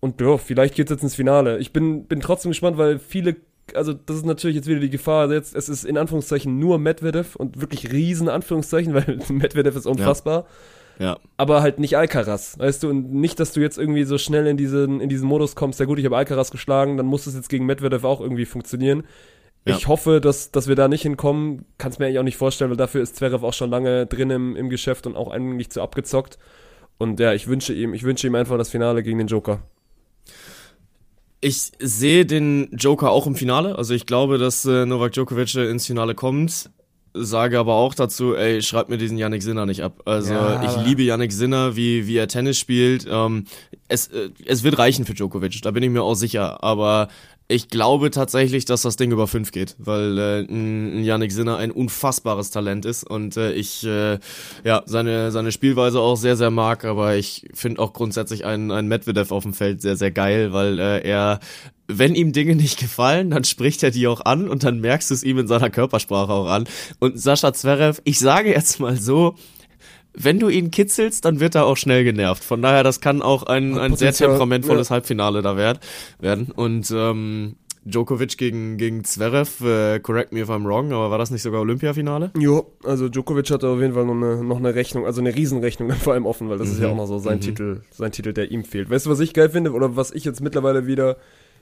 [0.00, 1.58] Und ja, vielleicht geht's jetzt ins Finale.
[1.58, 3.36] Ich bin, bin trotzdem gespannt, weil viele,
[3.74, 7.34] also das ist natürlich jetzt wieder die Gefahr, jetzt, es ist in Anführungszeichen nur Medvedev
[7.36, 10.46] und wirklich riesen Anführungszeichen, weil Medvedev ist unfassbar Ja.
[11.36, 14.56] Aber halt nicht Alcaraz, weißt du, und nicht, dass du jetzt irgendwie so schnell in
[14.56, 17.48] diesen, in diesen Modus kommst, ja gut, ich habe Alcaraz geschlagen, dann muss es jetzt
[17.48, 19.04] gegen Medvedev auch irgendwie funktionieren.
[19.64, 19.76] Ja.
[19.76, 22.70] Ich hoffe, dass, dass wir da nicht hinkommen, kann es mir eigentlich auch nicht vorstellen,
[22.70, 25.82] weil dafür ist Zverev auch schon lange drin im, im Geschäft und auch eigentlich zu
[25.82, 26.38] abgezockt.
[26.96, 29.62] Und ja, ich wünsche ihm, ich wünsche ihm einfach das Finale gegen den Joker.
[31.40, 33.76] Ich sehe den Joker auch im Finale.
[33.76, 36.70] Also ich glaube, dass äh, Novak Djokovic äh, ins Finale kommt.
[37.24, 40.02] Sage aber auch dazu, ey, schreibt mir diesen Yannick Sinner nicht ab.
[40.04, 43.06] Also Ja, ich liebe Yannick Sinner, wie, wie er Tennis spielt.
[43.10, 43.44] Ähm,
[43.88, 46.62] es, äh, es wird reichen für Djokovic, da bin ich mir auch sicher.
[46.62, 47.08] Aber
[47.50, 51.70] ich glaube tatsächlich, dass das Ding über fünf geht, weil äh, ein Yannick Sinner ein
[51.70, 54.18] unfassbares Talent ist und äh, ich äh,
[54.64, 58.88] ja seine seine Spielweise auch sehr sehr mag, aber ich finde auch grundsätzlich einen einen
[58.88, 61.40] Medvedev auf dem Feld sehr sehr geil, weil äh, er
[61.88, 65.14] wenn ihm Dinge nicht gefallen, dann spricht er die auch an und dann merkst du
[65.14, 66.68] es ihm in seiner Körpersprache auch an.
[67.00, 69.34] Und Sascha Zverev, ich sage jetzt mal so,
[70.12, 72.44] wenn du ihn kitzelst, dann wird er auch schnell genervt.
[72.44, 74.94] Von daher, das kann auch ein, ein sehr temperamentvolles ja.
[74.94, 75.80] Halbfinale da werd,
[76.18, 76.50] werden.
[76.50, 81.30] Und ähm, Djokovic gegen, gegen Zverev, äh, correct me if I'm wrong, aber war das
[81.30, 82.32] nicht sogar Olympiafinale?
[82.38, 85.90] Jo, also Djokovic hatte auf jeden Fall noch eine, noch eine Rechnung, also eine Riesenrechnung
[86.00, 88.50] vor allem offen, weil das ist ja auch noch so sein Titel, sein Titel, der
[88.50, 88.90] ihm fehlt.
[88.90, 91.16] Weißt du, was ich geil finde oder was ich jetzt mittlerweile wieder,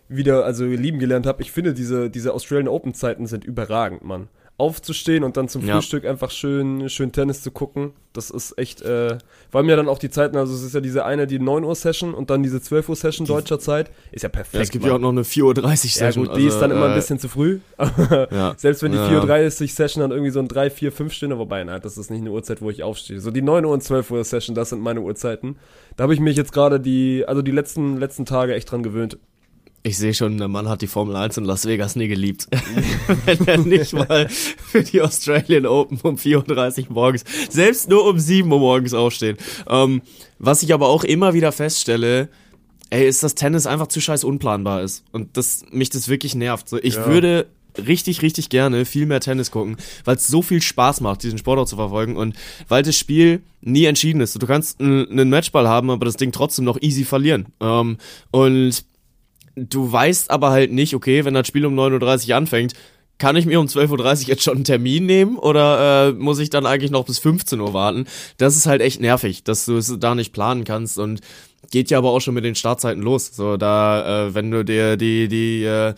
[0.08, 1.42] wieder also lieben gelernt habe?
[1.42, 4.28] Ich finde diese, diese Australian Open Zeiten sind überragend, Mann.
[4.58, 5.74] Aufzustehen und dann zum Ja.
[5.74, 9.18] Frühstück einfach schön, schön Tennis zu gucken, das ist echt, äh,
[9.50, 11.62] vor allem ja dann auch die Zeiten, also es ist ja diese eine, die 9
[11.62, 14.54] Uhr Session und dann diese 12 Uhr Session deutscher Zeit, ist ja perfekt.
[14.54, 14.92] Ja, es gibt Mann.
[14.92, 16.24] ja auch noch eine 4.30 Uhr Ja Session.
[16.26, 17.58] gut, die ist dann immer ein äh, bisschen zu früh.
[18.30, 18.54] Ja.
[18.56, 19.10] selbst wenn die Ja.
[19.22, 22.10] 4.30 Uhr Session dann irgendwie so ein 3, 4, 5 Stunden, wobei, nein, das ist
[22.10, 23.20] nicht eine Uhrzeit, wo ich aufstehe.
[23.20, 25.56] So die 9 Uhr und 12 Uhr Session, das sind meine Uhrzeiten.
[25.98, 29.18] Da habe ich mich jetzt gerade die, also die letzten, letzten Tage echt dran gewöhnt.
[29.86, 32.48] Ich sehe schon, der Mann hat die Formel 1 in Las Vegas nie geliebt.
[33.24, 38.18] Wenn er nicht mal für die Australian Open um 4.30 Uhr morgens, selbst nur um
[38.18, 39.36] 7 Uhr morgens aufsteht.
[39.68, 40.02] Ähm,
[40.40, 42.28] was ich aber auch immer wieder feststelle,
[42.90, 45.04] ey, ist, dass Tennis einfach zu scheiß unplanbar ist.
[45.12, 46.68] Und dass mich das wirklich nervt.
[46.68, 47.06] So, ich Ja.
[47.06, 47.46] würde
[47.78, 51.60] richtig, richtig gerne viel mehr Tennis gucken, weil es so viel Spaß macht, diesen Sport
[51.60, 52.34] auch zu verfolgen und
[52.66, 54.34] weil das Spiel nie entschieden ist.
[54.42, 57.46] Du kannst einen Matchball haben, aber das Ding trotzdem noch easy verlieren.
[57.60, 57.98] Ähm,
[58.32, 58.84] und
[59.56, 62.74] du weißt aber halt nicht, okay, wenn das Spiel um 9.30 Uhr anfängt,
[63.18, 66.50] kann ich mir um 12.30 Uhr jetzt schon einen Termin nehmen oder äh, muss ich
[66.50, 68.06] dann eigentlich noch bis 15 Uhr warten?
[68.36, 71.20] Das ist halt echt nervig, dass du es da nicht planen kannst und
[71.70, 73.34] geht ja aber auch schon mit den Startzeiten los.
[73.34, 75.94] So, da, äh, wenn du dir die, die, äh,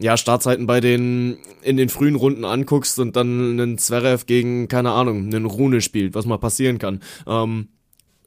[0.00, 4.92] ja, Startzeiten bei den in den frühen Runden anguckst und dann einen Zverev gegen, keine
[4.92, 7.00] Ahnung, einen Rune spielt, was mal passieren kann.
[7.26, 7.68] Ähm,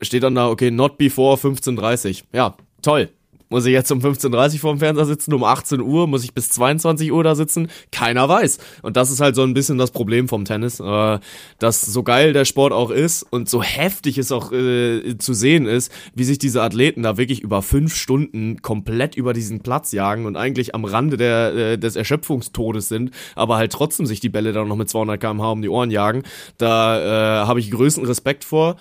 [0.02, 2.24] steht dann da, okay, not before 15.30.
[2.34, 3.10] Ja, toll.
[3.52, 6.08] Muss ich jetzt um 15.30 Uhr vorm Fernseher sitzen, um 18 Uhr?
[6.08, 7.68] Muss ich bis 22 Uhr da sitzen?
[7.92, 8.60] Keiner weiß.
[8.82, 11.20] Und das ist halt so ein bisschen das Problem vom Tennis, äh,
[11.60, 15.66] dass so geil der Sport auch ist und so heftig es auch äh, zu sehen
[15.66, 20.26] ist, wie sich diese Athleten da wirklich über fünf Stunden komplett über diesen Platz jagen
[20.28, 24.54] und eigentlich am Rande der, äh, des Erschöpfungstodes sind, aber halt trotzdem sich die Bälle
[24.54, 26.24] dann noch mit 200 km/h um die Ohren jagen.
[26.58, 28.78] Da äh, habe ich größten Respekt vor.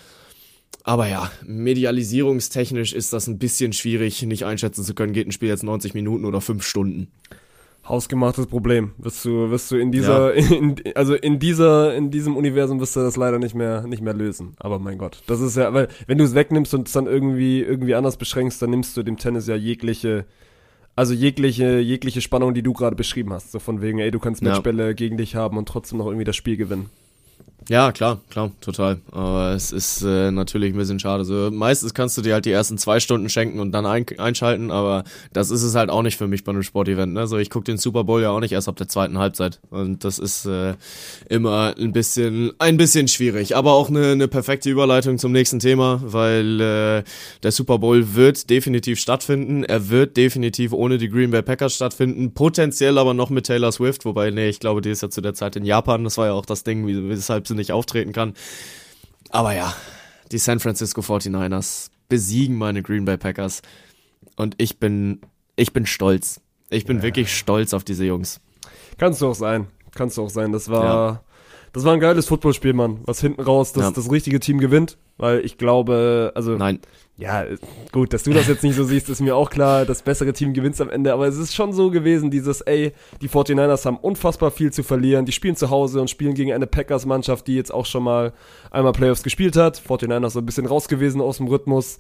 [0.85, 5.49] Aber ja, medialisierungstechnisch ist das ein bisschen schwierig, nicht einschätzen zu können, geht ein Spiel
[5.49, 7.09] jetzt 90 Minuten oder 5 Stunden.
[7.87, 8.93] Hausgemachtes Problem.
[8.99, 10.47] Wirst du, wirst du in dieser, ja.
[10.57, 14.15] in, also in dieser, in diesem Universum wirst du das leider nicht mehr, nicht mehr
[14.15, 14.55] lösen.
[14.59, 17.63] Aber mein Gott, das ist ja, weil, wenn du es wegnimmst und es dann irgendwie,
[17.63, 20.27] irgendwie anders beschränkst, dann nimmst du dem Tennis ja jegliche,
[20.95, 23.51] also jegliche, jegliche Spannung, die du gerade beschrieben hast.
[23.51, 24.93] So von wegen, ey, du kannst Matchbälle ja.
[24.93, 26.91] gegen dich haben und trotzdem noch irgendwie das Spiel gewinnen.
[27.69, 29.01] Ja, klar, klar, total.
[29.13, 31.25] Aber es ist äh, natürlich ein bisschen schade.
[31.25, 34.71] So, meistens kannst du dir halt die ersten zwei Stunden schenken und dann ein einschalten,
[34.71, 37.13] aber das ist es halt auch nicht für mich bei einem Sportevent.
[37.13, 37.27] Ne?
[37.27, 39.61] So, ich gucke den Super Bowl ja auch nicht erst ab der zweiten Halbzeit.
[39.71, 40.75] Und das ist äh,
[41.29, 43.57] immer ein bisschen, ein bisschen schwierig.
[43.57, 47.03] Aber auch eine, eine perfekte Überleitung zum nächsten Thema, weil äh,
[47.43, 49.65] der Super Bowl wird definitiv stattfinden.
[49.65, 52.33] Er wird definitiv ohne die Green Bay Packers stattfinden.
[52.33, 55.35] Potenziell aber noch mit Taylor Swift, wobei, nee, ich glaube, die ist ja zu der
[55.35, 56.05] Zeit in Japan.
[56.05, 58.35] Das war ja auch das Ding, weshalb sie nicht auftreten kann.
[59.31, 59.75] Aber ja,
[60.33, 63.63] die San Francisco 49ers besiegen meine Green Bay Packers.
[64.37, 65.21] Und ich bin,
[65.57, 66.41] ich bin stolz.
[66.71, 67.03] Ich bin ja.
[67.03, 68.41] wirklich stolz auf diese Jungs.
[68.99, 69.67] Kannst du auch sein.
[69.95, 70.53] Kannst du auch sein.
[70.53, 71.25] Das war, ja.
[71.73, 73.01] das war ein geiles Footballspiel, Mann.
[73.05, 73.91] Was hinten raus das, ja.
[73.91, 74.99] das richtige Team gewinnt.
[75.21, 76.57] Weil ich glaube, also.
[76.57, 76.81] Nein.
[77.19, 77.45] Ja,
[77.93, 79.85] gut, dass du das jetzt nicht so siehst, ist mir auch klar.
[79.85, 81.13] Das bessere Team gewinnt am Ende.
[81.13, 85.27] Aber es ist schon so gewesen, dieses, ey, die 49ers haben unfassbar viel zu verlieren.
[85.27, 88.33] Die spielen zu Hause und spielen gegen eine Packers-Mannschaft, die jetzt auch schon mal
[88.71, 89.83] einmal Playoffs gespielt hat.
[89.87, 91.99] 49ers so ein bisschen raus gewesen aus dem Rhythmus.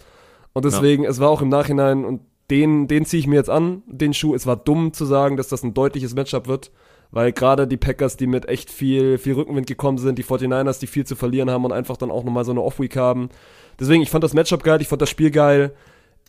[0.55, 1.11] Und deswegen, ja.
[1.11, 4.35] es war auch im Nachhinein, und den, den ziehe ich mir jetzt an, den Schuh.
[4.35, 6.71] Es war dumm zu sagen, dass das ein deutliches Matchup wird.
[7.13, 10.87] Weil gerade die Packers, die mit echt viel, viel Rückenwind gekommen sind, die 49ers, die
[10.87, 13.31] viel zu verlieren haben und einfach dann auch nochmal so eine Off-Week haben,
[13.81, 15.73] Deswegen, ich fand das Matchup geil, ich fand das Spiel geil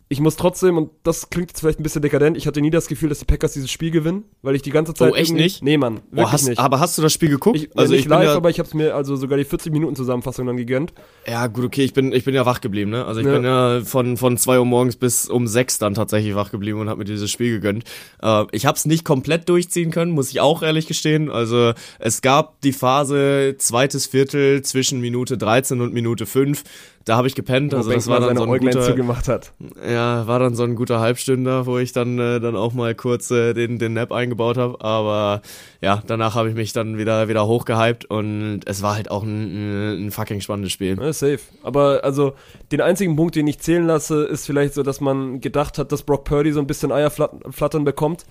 [0.08, 2.86] ich muss trotzdem, und das klingt jetzt vielleicht ein bisschen dekadent, ich hatte nie das
[2.86, 5.12] Gefühl, dass die Packers dieses Spiel gewinnen, weil ich die ganze Zeit.
[5.12, 5.62] Oh, echt nicht?
[5.62, 6.00] Nee, Mann.
[6.10, 6.58] Wirklich oh, hast, nicht.
[6.58, 7.56] Aber hast du das Spiel geguckt?
[7.56, 9.72] Ich, also nicht ich live, ja, aber ich habe es mir also sogar die 40
[9.72, 10.92] Minuten Zusammenfassung dann gegönnt.
[11.26, 13.06] Ja, gut, okay, ich bin, ich bin ja wach geblieben, ne?
[13.06, 13.32] Also ich ja.
[13.32, 16.90] bin ja von, von 2 Uhr morgens bis um 6 dann tatsächlich wach geblieben und
[16.90, 17.84] habe mir dieses Spiel gegönnt.
[18.22, 21.30] Äh, ich habe es nicht komplett durchziehen können, muss ich auch ehrlich gestehen.
[21.30, 26.64] Also es gab die Phase zweites Viertel zwischen Minute 13 und Minute 5
[27.04, 27.74] da habe ich gepennt.
[27.74, 29.52] Also das war dann so ein guter, zugemacht hat.
[29.88, 33.30] Ja, war dann so ein guter Halbstünder, wo ich dann äh, dann auch mal kurz
[33.30, 34.80] äh, den den Nap eingebaut habe.
[34.80, 35.42] Aber
[35.80, 40.06] ja, danach habe ich mich dann wieder wieder hochgehypt und es war halt auch ein,
[40.06, 40.96] ein fucking spannendes Spiel.
[41.00, 41.40] Ja, safe.
[41.62, 42.34] Aber also
[42.70, 46.02] den einzigen Punkt, den ich zählen lasse, ist vielleicht so, dass man gedacht hat, dass
[46.02, 48.24] Brock Purdy so ein bisschen Eier flattern bekommt.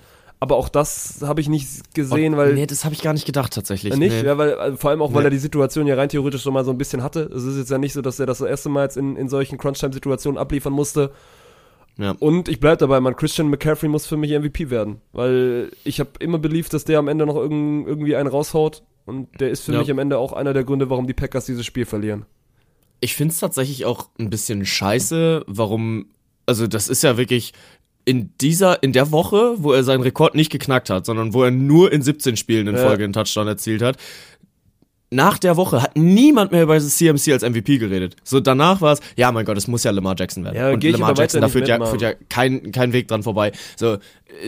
[0.44, 2.56] Aber auch das habe ich nicht gesehen, weil.
[2.56, 3.96] Nee, das habe ich gar nicht gedacht tatsächlich.
[3.96, 4.12] Nicht?
[4.12, 4.26] Nee.
[4.26, 5.28] Ja, weil also vor allem auch, weil nee.
[5.28, 7.30] er die Situation ja rein theoretisch schon mal so ein bisschen hatte.
[7.32, 9.30] Es ist jetzt ja nicht so, dass er das, das erste Mal jetzt in, in
[9.30, 11.12] solchen Crunch-Time-Situationen abliefern musste.
[12.00, 12.16] Ja.
[12.18, 15.02] Und ich bleibe dabei, man, Christian McCaffrey muss für mich MVP werden.
[15.12, 18.82] Weil ich habe immer beliebt, dass der am Ende noch irg irgendwie einen raushaut.
[19.06, 19.80] Und der ist für ja.
[19.80, 22.26] mich am Ende auch einer der Gründe, warum die Packers dieses Spiel verlieren.
[23.00, 26.08] Ich finde es tatsächlich auch ein bisschen scheiße, warum
[26.46, 27.54] also das ist ja wirklich
[28.06, 31.52] in dieser, in der Woche, wo er seinen Rekord nicht geknackt hat, sondern wo er
[31.52, 33.06] nur in 17 Spielen in Folge ja.
[33.06, 33.98] einen Touchdown erzielt hat,
[35.14, 38.16] nach der Woche hat niemand mehr über das CMC als MVP geredet.
[38.24, 40.56] So danach war es, ja mein Gott, es muss ja Lamar Jackson werden.
[40.56, 43.52] Ja, und Lamar Jackson, da führt ja, führt ja kein, kein Weg dran vorbei.
[43.76, 43.98] So,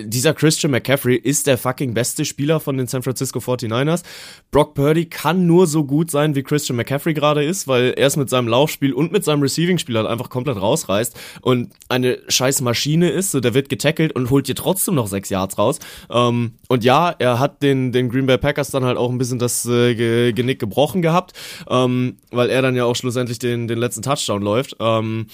[0.03, 4.03] dieser Christian McCaffrey ist der fucking beste Spieler von den San Francisco 49ers.
[4.51, 8.17] Brock Purdy kann nur so gut sein, wie Christian McCaffrey gerade ist, weil er es
[8.17, 13.09] mit seinem Laufspiel und mit seinem Receiving-Spiel halt einfach komplett rausreißt und eine scheiß Maschine
[13.09, 13.31] ist.
[13.31, 15.79] So, der wird getackelt und holt dir trotzdem noch sechs Yards raus.
[16.09, 19.39] Ähm, und ja, er hat den, den Green Bay Packers dann halt auch ein bisschen
[19.39, 21.33] das äh, Genick gebrochen gehabt,
[21.69, 24.75] ähm, weil er dann ja auch schlussendlich den, den letzten Touchdown läuft.
[24.79, 25.27] Ähm,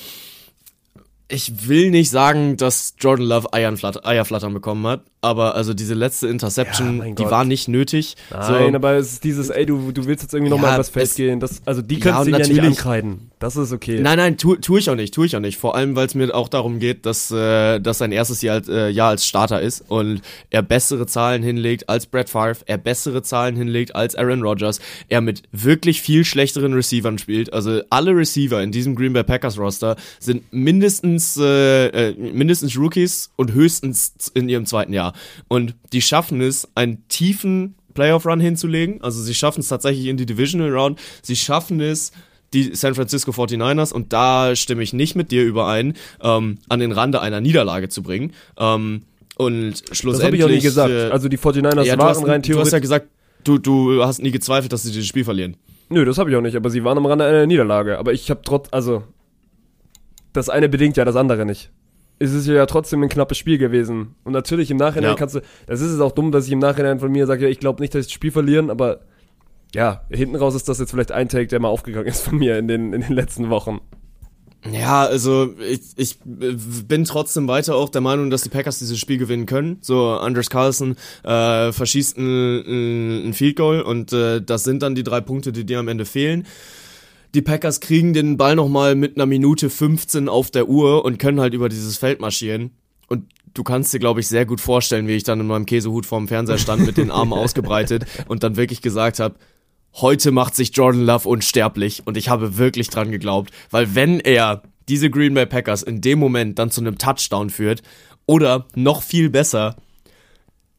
[1.31, 6.27] ich will nicht sagen, dass Jordan Love Eierflattern, Eierflattern bekommen hat, aber also diese letzte
[6.27, 7.31] Interception, Ja, die Gott.
[7.31, 8.17] war nicht nötig.
[8.31, 10.89] Nein, so, aber es ist dieses, ey, du, du willst jetzt irgendwie nochmal Ja, übers
[10.89, 11.39] Feld es- gehen.
[11.39, 13.28] Das, also die Ja, kannst und du ja nicht ankreiden.
[13.39, 14.01] Das ist okay.
[14.01, 15.57] Nein, nein, tu, tu ich auch nicht, tu ich auch nicht.
[15.57, 18.67] Vor allem, weil es mir auch darum geht, dass, äh, dass sein erstes Jahr, als-
[18.67, 23.21] äh, Jahr als Starter ist und er bessere Zahlen hinlegt als Brett Favre, er bessere
[23.23, 27.53] Zahlen hinlegt als Aaron Rodgers, er mit wirklich viel schlechteren Receivern spielt.
[27.53, 33.29] Also alle Receiver in diesem Green Bay Packers Roster sind mindestens, äh, äh, mindestens Rookies
[33.37, 35.13] und höchstens in ihrem zweiten Jahr.
[35.47, 39.01] Und die schaffen es, einen tiefen Playoff-Run hinzulegen.
[39.01, 40.99] Also sie schaffen es tatsächlich in die Divisional Round.
[41.21, 42.11] Sie schaffen es,
[42.53, 46.91] die San Francisco 49ers, und da stimme ich nicht mit dir überein, ähm, an den
[46.91, 48.33] Rande einer Niederlage zu bringen.
[48.57, 49.03] Ähm,
[49.37, 50.11] und schlussendlich.
[50.13, 50.91] das habe ich auch nie gesagt.
[50.91, 52.73] äh, also die 49ers ja, waren hast, rein du hast theoretisch.
[52.73, 53.07] ja gesagt,
[53.43, 55.55] du, du hast nie gezweifelt, dass sie dieses Spiel verlieren.
[55.89, 57.97] Nö, das habe ich auch nicht, aber sie waren am Rande einer Niederlage.
[57.97, 59.03] Aber ich habe trotz, also
[60.33, 61.71] das eine bedingt ja das andere nicht.
[62.19, 64.15] Es ist ja trotzdem ein knappes Spiel gewesen.
[64.23, 65.15] Und natürlich im Nachhinein Ja.
[65.15, 67.49] kannst du, das ist es auch dumm, dass ich im Nachhinein von mir sage, ja,
[67.49, 68.99] ich glaube nicht, dass ich das Spiel verlieren, aber
[69.75, 72.57] ja, hinten raus ist das jetzt vielleicht ein Take, der mal aufgegangen ist von mir
[72.57, 73.79] in den, in den letzten Wochen.
[74.73, 76.55] Ja, also ich, ich äh,
[76.85, 79.77] bin trotzdem weiter auch der Meinung, dass die Packers dieses Spiel gewinnen können.
[79.81, 85.03] So, Anders Carlson äh, verschießt ein, ein Field Goal und äh, das sind dann die
[85.03, 86.45] drei Punkte, die dir am Ende fehlen.
[87.35, 91.39] Die Packers kriegen den Ball nochmal mit einer Minute 15 auf der Uhr und können
[91.39, 92.71] halt über dieses Feld marschieren.
[93.07, 96.05] Und du kannst dir, glaube ich, sehr gut vorstellen, wie ich dann in meinem Käsehut
[96.05, 99.35] vorm Fernseher stand, mit den Armen ausgebreitet und dann wirklich gesagt habe,
[99.95, 104.63] heute macht sich Jordan Love unsterblich und ich habe wirklich dran geglaubt, weil wenn er
[104.87, 107.81] diese Green Bay Packers in dem Moment dann zu einem Touchdown führt
[108.25, 109.75] oder noch viel besser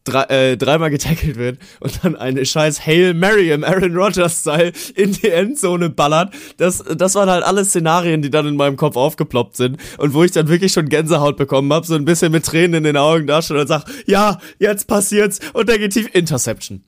[0.04, 4.72] drei, äh, dreimal getackelt wird und dann eine scheiß Hail Mary im Aaron Rodgers Style
[4.94, 8.96] in die Endzone ballert, das, das waren halt alle Szenarien, die dann in meinem Kopf
[8.96, 12.44] aufgeploppt sind und wo ich dann wirklich schon Gänsehaut bekommen habe, so ein bisschen mit
[12.44, 16.08] Tränen in den Augen da schon und sag, ja, jetzt passiert's und dann geht tief
[16.12, 16.82] Interception.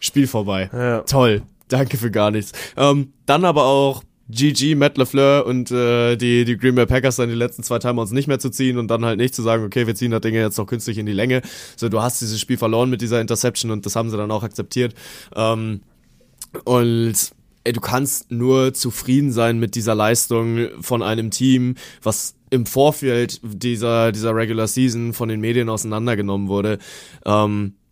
[0.00, 0.70] Spiel vorbei.
[0.72, 1.00] Ja.
[1.00, 1.42] Toll.
[1.78, 2.52] Danke für gar nichts.
[2.76, 7.30] Ähm, dann aber auch GG, Matt LeFleur und äh, die, die Green Bay Packers dann
[7.30, 9.86] die letzten zwei Timeouts nicht mehr zu ziehen und dann halt nicht zu sagen, okay,
[9.86, 11.40] wir ziehen das Ding jetzt noch künstlich in die Länge.
[11.76, 14.42] So, du hast dieses Spiel verloren mit dieser Interception und das haben sie dann auch
[14.42, 14.94] akzeptiert.
[15.34, 15.80] Ähm,
[16.64, 17.14] und
[17.64, 23.40] ey, du kannst nur zufrieden sein mit dieser Leistung von einem Team, was im Vorfeld
[23.42, 26.78] dieser, dieser Regular Season von den Medien auseinandergenommen wurde.
[27.24, 27.87] Ähm, äh,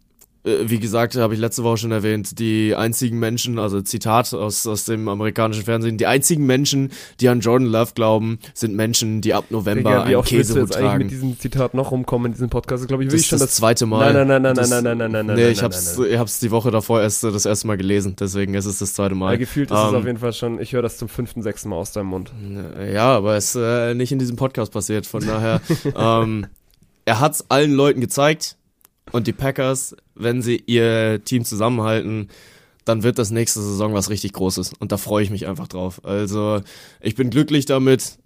[0.65, 4.85] wie gesagt, habe ich letzte Woche schon erwähnt, die einzigen Menschen, also Zitat aus, aus
[4.85, 9.47] dem amerikanischen Fernsehen, die einzigen Menschen, die an Jordan Love glauben, sind Menschen, die ab
[9.51, 11.03] November Digga, einen Käsehut jetzt eigentlich tragen.
[11.03, 12.87] mit diesem Zitat noch rumkommen in diesem Podcast?
[12.87, 14.13] glaube ich, will Das ich schon das, zweite Mal.
[14.13, 15.99] Nein, nein, nein, nein, das, nein, nein, nein, nein, nein, Nee, nein, ich nein, hab's,
[15.99, 18.79] nein, ich hab's die Woche davor erst äh, das erste Mal gelesen, deswegen ist es
[18.79, 19.31] das zweite Mal.
[19.33, 21.71] Weil gefühlt ist es Ähm, auf jeden Fall schon, ich höre das zum fünften, sechsten
[21.71, 22.31] Mal aus deinem Mund.
[22.93, 25.07] Ja, aber es ist äh, nicht in diesem Podcast passiert.
[25.07, 25.61] Von daher,
[25.97, 26.47] ähm,
[27.05, 28.57] er hat's allen Leuten gezeigt.
[29.13, 32.29] Und die Packers, wenn sie ihr Team zusammenhalten,
[32.85, 34.73] dann wird das nächste Saison was richtig Großes.
[34.79, 36.05] Und da freue ich mich einfach drauf.
[36.05, 36.61] Also,
[37.01, 38.19] ich bin glücklich damit.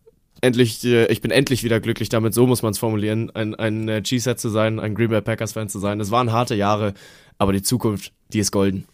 [0.43, 3.89] Endlich, äh, ich bin endlich wieder glücklich damit, so muss man es formulieren, ein, ein
[3.91, 6.01] äh, G-Set zu sein, ein Green Bay Packers-Fan zu sein.
[6.01, 6.95] Es waren harte Jahre,
[7.37, 8.87] aber die Zukunft, die ist golden.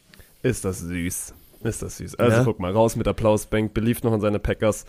[0.42, 1.34] Ist das süß.
[1.62, 2.16] Ist das süß.
[2.16, 2.44] Also Ja.
[2.44, 4.86] guck mal, raus mit Applaus, Bank beliebt noch in seine Packers.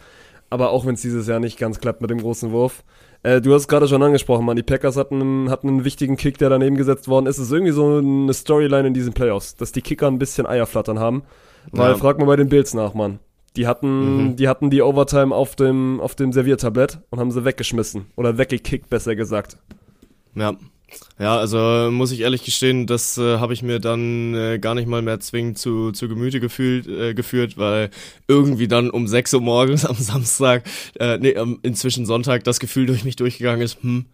[0.50, 2.84] Aber auch wenn es dieses Jahr nicht ganz klappt mit dem großen Wurf.
[3.28, 4.56] Äh, du hast es gerade schon angesprochen, Mann.
[4.56, 7.38] Die Packers hatten einen, hatten einen wichtigen Kick, der daneben gesetzt worden ist.
[7.38, 10.98] Es ist irgendwie so eine Storyline in diesen Playoffs, dass die Kicker ein bisschen Eierflattern
[11.00, 11.24] haben.
[11.72, 11.98] Weil, Ja.
[11.98, 13.20] frag mal bei den Bills nach, Mann.
[13.58, 14.36] Die hatten, Mhm.
[14.38, 18.06] die hatten die Overtime auf dem, auf dem Serviertablett und haben sie weggeschmissen.
[18.16, 19.58] Oder weggekickt, besser gesagt.
[20.36, 20.54] Ja.
[21.20, 24.88] Ja, also muss ich ehrlich gestehen, das äh, habe ich mir dann äh, gar nicht
[24.88, 27.90] mal mehr zwingend zu, zu Gemüte gefühlt, äh, geführt, weil
[28.28, 30.64] irgendwie dann um 6 Uhr morgens am Samstag,
[31.00, 34.06] äh, nee, ähm, inzwischen Sonntag, das Gefühl durch mich durchgegangen ist, hm,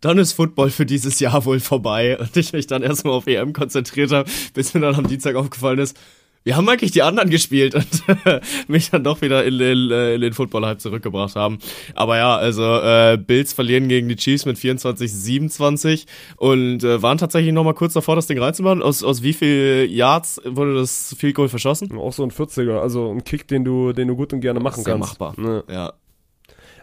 [0.00, 2.18] dann ist Football für dieses Jahr wohl vorbei.
[2.18, 5.78] Und ich mich dann erstmal auf EM konzentriert habe, bis mir dann am Dienstag aufgefallen
[5.78, 5.96] ist,
[6.44, 7.86] wir haben eigentlich die anderen gespielt und
[8.68, 11.58] mich dann doch wieder in den, äh, in den Football-Hype zurückgebracht haben.
[11.94, 17.52] Aber ja, also äh, Bills verlieren gegen die Chiefs mit 24-27 und äh, waren tatsächlich
[17.52, 18.82] noch mal kurz davor, das Ding reinzumachen.
[18.82, 21.96] Aus, aus wie viel Yards wurde das Field Goal verschossen?
[21.96, 24.82] Auch so ein 40er, also ein Kick, den du, den du gut und gerne machen
[24.82, 25.20] Sehr kannst.
[25.20, 25.34] machbar.
[25.36, 25.64] Ne.
[25.68, 25.92] Ja.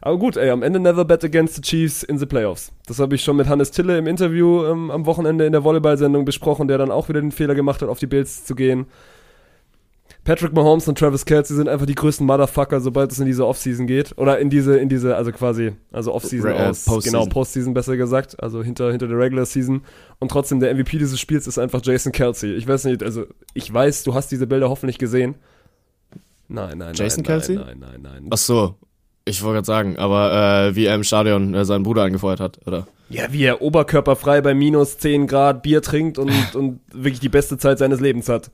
[0.01, 2.71] Aber gut, ey, am Ende never bet against the Chiefs in the playoffs.
[2.87, 6.23] Das habe ich schon mit Hannes Tille im Interview ähm, am Wochenende in der Volleyball-Sendung
[6.23, 8.85] besprochen, der dann auch wieder den Fehler gemacht hat, auf die Bills zu gehen.
[10.29, 13.87] Patrick Mahomes und Travis Kelce sind einfach die größten Motherfucker, sobald es in diese Offseason
[13.87, 14.15] geht.
[14.15, 17.19] Oder in diese, in diese, also quasi, also Offseason Re- äh, aus, Postseason.
[17.19, 19.81] genau, Postseason besser gesagt, also hinter, hinter der Regular Season.
[20.19, 22.43] Und trotzdem, der MVP dieses Spiels ist einfach Jason Kelce.
[22.43, 23.25] Ich weiß nicht, also,
[23.55, 25.33] ich weiß, du hast diese Bilder hoffentlich gesehen.
[26.47, 27.49] Nein, nein, Jason nein, Kelce?
[27.55, 28.27] nein, nein, nein, nein.
[28.29, 28.75] Ach so.
[29.25, 32.59] Ich wollte gerade sagen, aber äh, wie er im Stadion äh, seinen Bruder angefeuert hat,
[32.67, 32.85] oder?
[33.09, 37.57] Ja, wie er oberkörperfrei bei minus 10 Grad Bier trinkt und, und wirklich die beste
[37.57, 38.51] Zeit seines Lebens hat.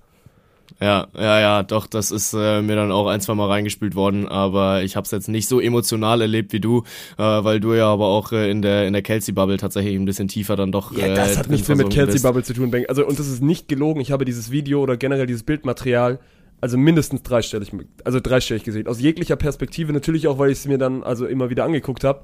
[0.81, 4.27] Ja, ja, ja, doch, das ist äh, mir dann auch ein, zwei Mal reingespielt worden,
[4.27, 6.83] aber ich habe es jetzt nicht so emotional erlebt wie du,
[7.17, 10.27] äh, weil du ja aber auch äh, in der in der Kelsey-Bubble tatsächlich ein bisschen
[10.27, 10.91] tiefer dann doch.
[10.91, 11.97] Ja, das äh, hat nichts mehr mit bist.
[11.97, 12.85] Kelsey-Bubble zu tun, Ben.
[12.89, 14.01] Also, und das ist nicht gelogen.
[14.01, 16.19] Ich habe dieses Video oder generell dieses Bildmaterial
[16.61, 17.71] also mindestens dreistellig,
[18.03, 18.87] also dreistellig gesehen.
[18.87, 22.21] Aus jeglicher Perspektive, natürlich auch, weil ich es mir dann also immer wieder angeguckt habe.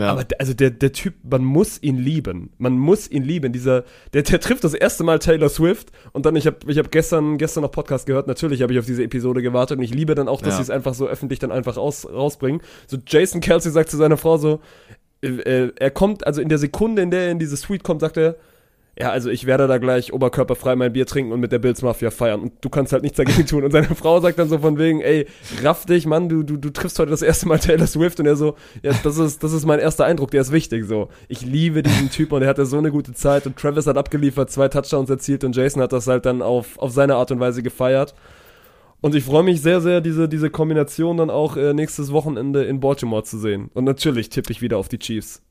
[0.00, 0.12] Ja.
[0.12, 2.50] Aber also der, der Typ, man muss ihn lieben.
[2.58, 3.52] Man muss ihn lieben.
[3.52, 6.90] Dieser, der, der trifft das erste Mal Taylor Swift und dann, ich habe ich hab
[6.90, 10.14] gestern, gestern noch Podcast gehört, natürlich habe ich auf diese Episode gewartet und ich liebe
[10.14, 10.56] dann auch, dass Ja.
[10.56, 12.60] sie es einfach so öffentlich dann einfach aus, rausbringen.
[12.86, 14.60] So Jason Kelsey sagt zu seiner Frau so,
[15.22, 18.00] äh, äh, er kommt, also in der Sekunde, in der er in diese Suite kommt,
[18.00, 18.36] sagt er,
[19.00, 22.10] ja, also ich werde da gleich oberkörperfrei mein Bier trinken und mit der Bills Mafia
[22.10, 23.64] feiern und du kannst halt nichts dagegen tun.
[23.64, 25.26] Und seine Frau sagt dann so von wegen, ey,
[25.62, 28.36] raff dich, Mann, du, du, du triffst heute das erste Mal Taylor Swift und er
[28.36, 31.08] so, ja, das ist, das ist mein erster Eindruck, der ist wichtig, so.
[31.28, 34.50] Ich liebe diesen Typ und er hatte so eine gute Zeit und Travis hat abgeliefert,
[34.50, 37.62] zwei Touchdowns erzielt und Jason hat das halt dann auf, auf seine Art und Weise
[37.62, 38.14] gefeiert.
[39.00, 42.80] Und ich freue mich sehr, sehr, diese, diese Kombination dann auch äh, nächstes Wochenende in
[42.80, 43.70] Baltimore zu sehen.
[43.72, 45.42] Und natürlich tippe ich wieder auf die Chiefs.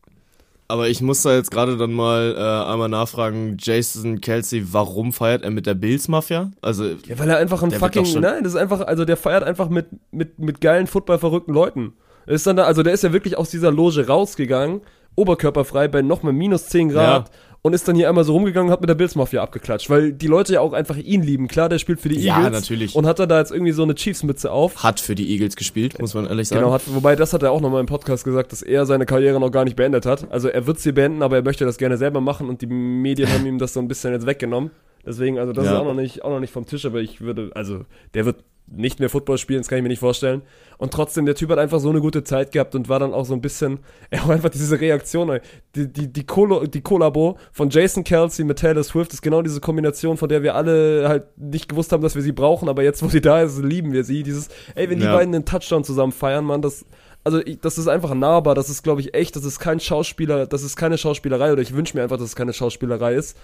[0.69, 5.41] Aber ich muss da jetzt gerade dann mal äh, einmal nachfragen, Jason Kelsey, warum feiert
[5.41, 6.51] er mit der Bills-Mafia?
[6.61, 9.69] Also, Ja, weil er einfach ein fucking, nein, das ist einfach, also der feiert einfach
[9.69, 11.93] mit, mit, mit geilen Football-verrückten Leuten.
[12.27, 14.81] Ist dann da, also der ist ja wirklich aus dieser Loge rausgegangen,
[15.15, 17.35] oberkörperfrei bei nochmal minus 10 Grad Ja.
[17.61, 20.27] Und ist dann hier einmal so rumgegangen und hat mit der Bills-Mafia abgeklatscht, weil die
[20.27, 21.47] Leute ja auch einfach ihn lieben.
[21.47, 22.61] Klar, der spielt für die Ja, Eagles.
[22.61, 22.95] natürlich.
[22.95, 24.81] Und hat er da jetzt irgendwie so eine Chiefs-Mütze auf.
[24.83, 26.61] hat für die Eagles gespielt, muss man ehrlich sagen.
[26.61, 29.39] Genau, hat, wobei das hat er auch nochmal im Podcast gesagt, dass er seine Karriere
[29.39, 30.31] noch gar nicht beendet hat.
[30.31, 33.29] Also er wird sie beenden, aber er möchte das gerne selber machen und die Medien
[33.31, 34.71] haben ihm das so ein bisschen jetzt weggenommen.
[35.05, 35.71] Deswegen, also das Ja.
[35.73, 37.81] ist auch noch nicht, auch noch nicht vom Tisch, aber ich würde, also
[38.13, 40.41] der wird nicht mehr Football spielen, das kann ich mir nicht vorstellen.
[40.77, 43.25] Und trotzdem, der Typ hat einfach so eine gute Zeit gehabt und war dann auch
[43.25, 45.39] so ein bisschen, er hat einfach diese Reaktion,
[45.75, 49.59] die, die, die, Kolo, die Kollabo von Jason Kelsey mit Taylor Swift ist genau diese
[49.59, 53.01] Kombination, von der wir alle halt nicht gewusst haben, dass wir sie brauchen, aber jetzt,
[53.03, 54.23] wo sie da ist, lieben wir sie.
[54.23, 55.15] Dieses, ey, wenn die Ja.
[55.15, 56.85] beiden einen Touchdown zusammen feiern, Mann, das,
[57.23, 60.47] also ich, das ist einfach nahbar, das ist, glaube ich, echt, das ist kein Schauspieler,
[60.47, 63.37] das ist keine Schauspielerei oder ich wünsche mir einfach, dass es keine Schauspielerei ist.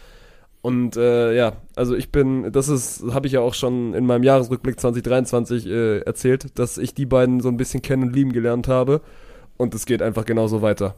[0.66, 4.24] Und äh, ja, also ich bin, das ist, habe ich ja auch schon in meinem
[4.24, 8.68] Jahresrückblick 2023 äh, erzählt, dass ich die beiden so ein bisschen kennen und lieben gelernt
[8.68, 9.02] habe.
[9.58, 10.96] Und es geht einfach genauso weiter.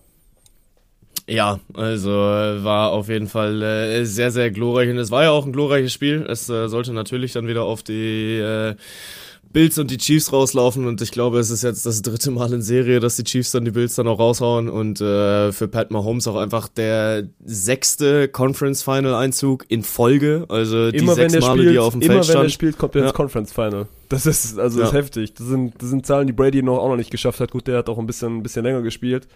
[1.27, 4.89] Ja, also äh, war auf jeden Fall äh, sehr, sehr glorreich.
[4.89, 6.25] Und es war ja auch ein glorreiches Spiel.
[6.29, 8.75] Es äh, sollte natürlich dann wieder auf die äh,
[9.53, 10.85] Bills und die Chiefs rauslaufen.
[10.87, 13.65] Und ich glaube, es ist jetzt das dritte Mal in Serie, dass die Chiefs dann
[13.65, 14.69] die Bills dann auch raushauen.
[14.69, 20.45] Und äh, für Pat Mahomes auch einfach der sechste Conference-Final-Einzug in Folge.
[20.49, 22.35] Also die Immer wenn sechs er Male, spielt, die er auf dem immer Feld wenn
[22.35, 22.51] er stand.
[22.51, 23.15] spielt, kommt er ins Ja.
[23.15, 23.87] Conference Final.
[24.09, 24.99] Das ist, also das ist Ja.
[24.99, 25.33] heftig.
[25.33, 27.51] Das sind, das sind Zahlen, die Brady noch auch noch nicht geschafft hat.
[27.51, 29.27] Gut, der hat auch ein bisschen, ein bisschen länger gespielt.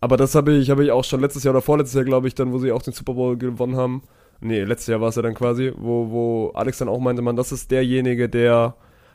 [0.00, 2.34] Aber das habe ich, habe ich auch schon letztes Jahr oder vorletztes Jahr, glaube ich,
[2.34, 4.02] dann, wo sie auch den Super Bowl gewonnen haben.
[4.40, 7.36] Nee, letztes Jahr war es ja dann quasi, wo, wo Alex dann auch meinte, man,
[7.36, 8.74] das ist derjenige, der,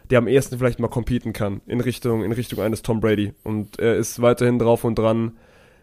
[0.10, 3.34] der am ehesten vielleicht mal competen kann in Richtung, in Richtung eines Tom Brady.
[3.44, 5.34] Und er ist weiterhin drauf und dran,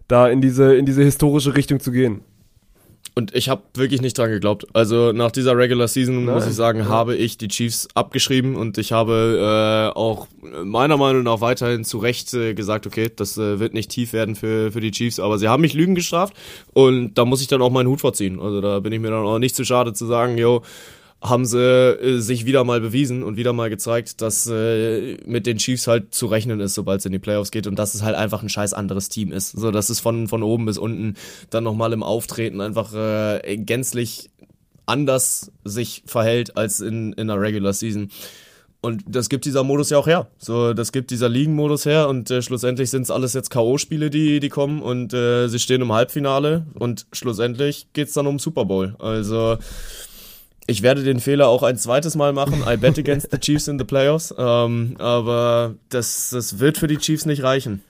[0.09, 2.21] da in diese, in diese historische Richtung zu gehen.
[3.15, 4.67] Und ich habe wirklich nicht dran geglaubt.
[4.73, 6.49] Also nach dieser Regular Season muss Nein.
[6.49, 6.89] ich sagen, Ja.
[6.89, 10.29] habe ich die Chiefs abgeschrieben und ich habe äh, auch
[10.65, 14.35] meiner Meinung nach weiterhin zu Recht äh, gesagt, okay, das äh, wird nicht tief werden
[14.35, 16.33] für, für die Chiefs, aber sie haben mich Lügen gestraft
[16.73, 18.41] und da muss ich dann auch meinen Hut vorziehen.
[18.41, 20.63] Also da bin ich mir dann auch nicht zu schade zu sagen, yo,
[21.23, 25.59] haben sie äh, sich wieder mal bewiesen und wieder mal gezeigt, dass äh, mit den
[25.59, 28.17] Chiefs halt zu rechnen ist, sobald es in die Playoffs geht und dass es halt
[28.17, 29.53] einfach ein scheiß anderes Team ist.
[29.53, 31.15] So, dass es von, von oben bis unten
[31.51, 34.31] dann nochmal im Auftreten einfach äh, gänzlich
[34.85, 38.11] anders sich verhält als in, in einer Regular Season.
[38.81, 40.27] Und das gibt dieser Modus ja auch her.
[40.39, 44.41] So, das gibt dieser Ligen-Modus her und äh, schlussendlich sind es alles jetzt K.O.-Spiele, die,
[44.41, 48.97] die kommen und äh, sie stehen im Halbfinale und schlussendlich geht's dann um Super Bowl.
[48.99, 49.57] Also
[50.73, 52.65] ich werde den Fehler auch ein zweites Mal machen.
[52.67, 54.35] I bet against the Chiefs in the playoffs.
[54.37, 57.83] Ähm, aber das, das wird für die Chiefs nicht reichen.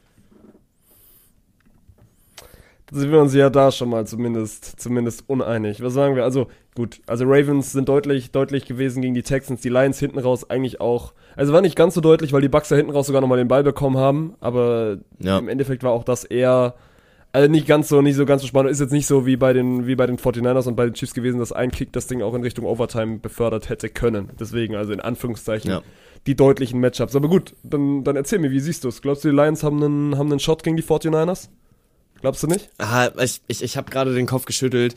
[2.90, 5.82] Da sind wir uns ja da schon mal zumindest, zumindest uneinig.
[5.82, 6.24] Was sagen wir?
[6.24, 10.50] Also, gut, also Ravens sind deutlich, deutlich gewesen gegen die Texans, die Lions hinten raus
[10.50, 11.14] eigentlich auch.
[11.34, 13.48] Also war nicht ganz so deutlich, weil die Bucks ja hinten raus sogar nochmal den
[13.48, 15.38] Ball bekommen haben, aber Ja.
[15.38, 16.74] im Endeffekt war auch das eher,
[17.32, 18.70] also nicht ganz so, nicht so ganz so spannend.
[18.72, 21.14] Ist jetzt nicht so wie bei den, wie bei den 49ers und bei den Chiefs
[21.14, 24.30] gewesen, dass ein Kick das Ding auch in Richtung Overtime befördert hätte können.
[24.38, 25.82] Deswegen, also in Anführungszeichen, Ja.
[26.26, 27.16] die deutlichen Matchups.
[27.16, 29.00] Aber gut, dann, dann erzähl mir, wie siehst du es?
[29.02, 31.48] Glaubst du, die Lions haben einen, haben einen Shot gegen die 49ers?
[32.20, 32.70] Glaubst du nicht?
[32.78, 34.94] Ah, ich ich, ich habe gerade den Kopf geschüttelt.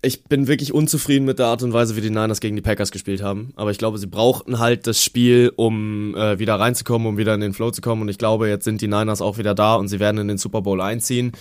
[0.00, 2.92] Ich bin wirklich unzufrieden mit der Art und Weise, wie die Niners gegen die Packers
[2.92, 3.52] gespielt haben.
[3.56, 7.40] Aber ich glaube, sie brauchten halt das Spiel, um äh, wieder reinzukommen, um wieder in
[7.40, 8.02] den Flow zu kommen.
[8.02, 10.38] Und ich glaube, jetzt sind die Niners auch wieder da und sie werden in den
[10.38, 11.32] Super Bowl einziehen.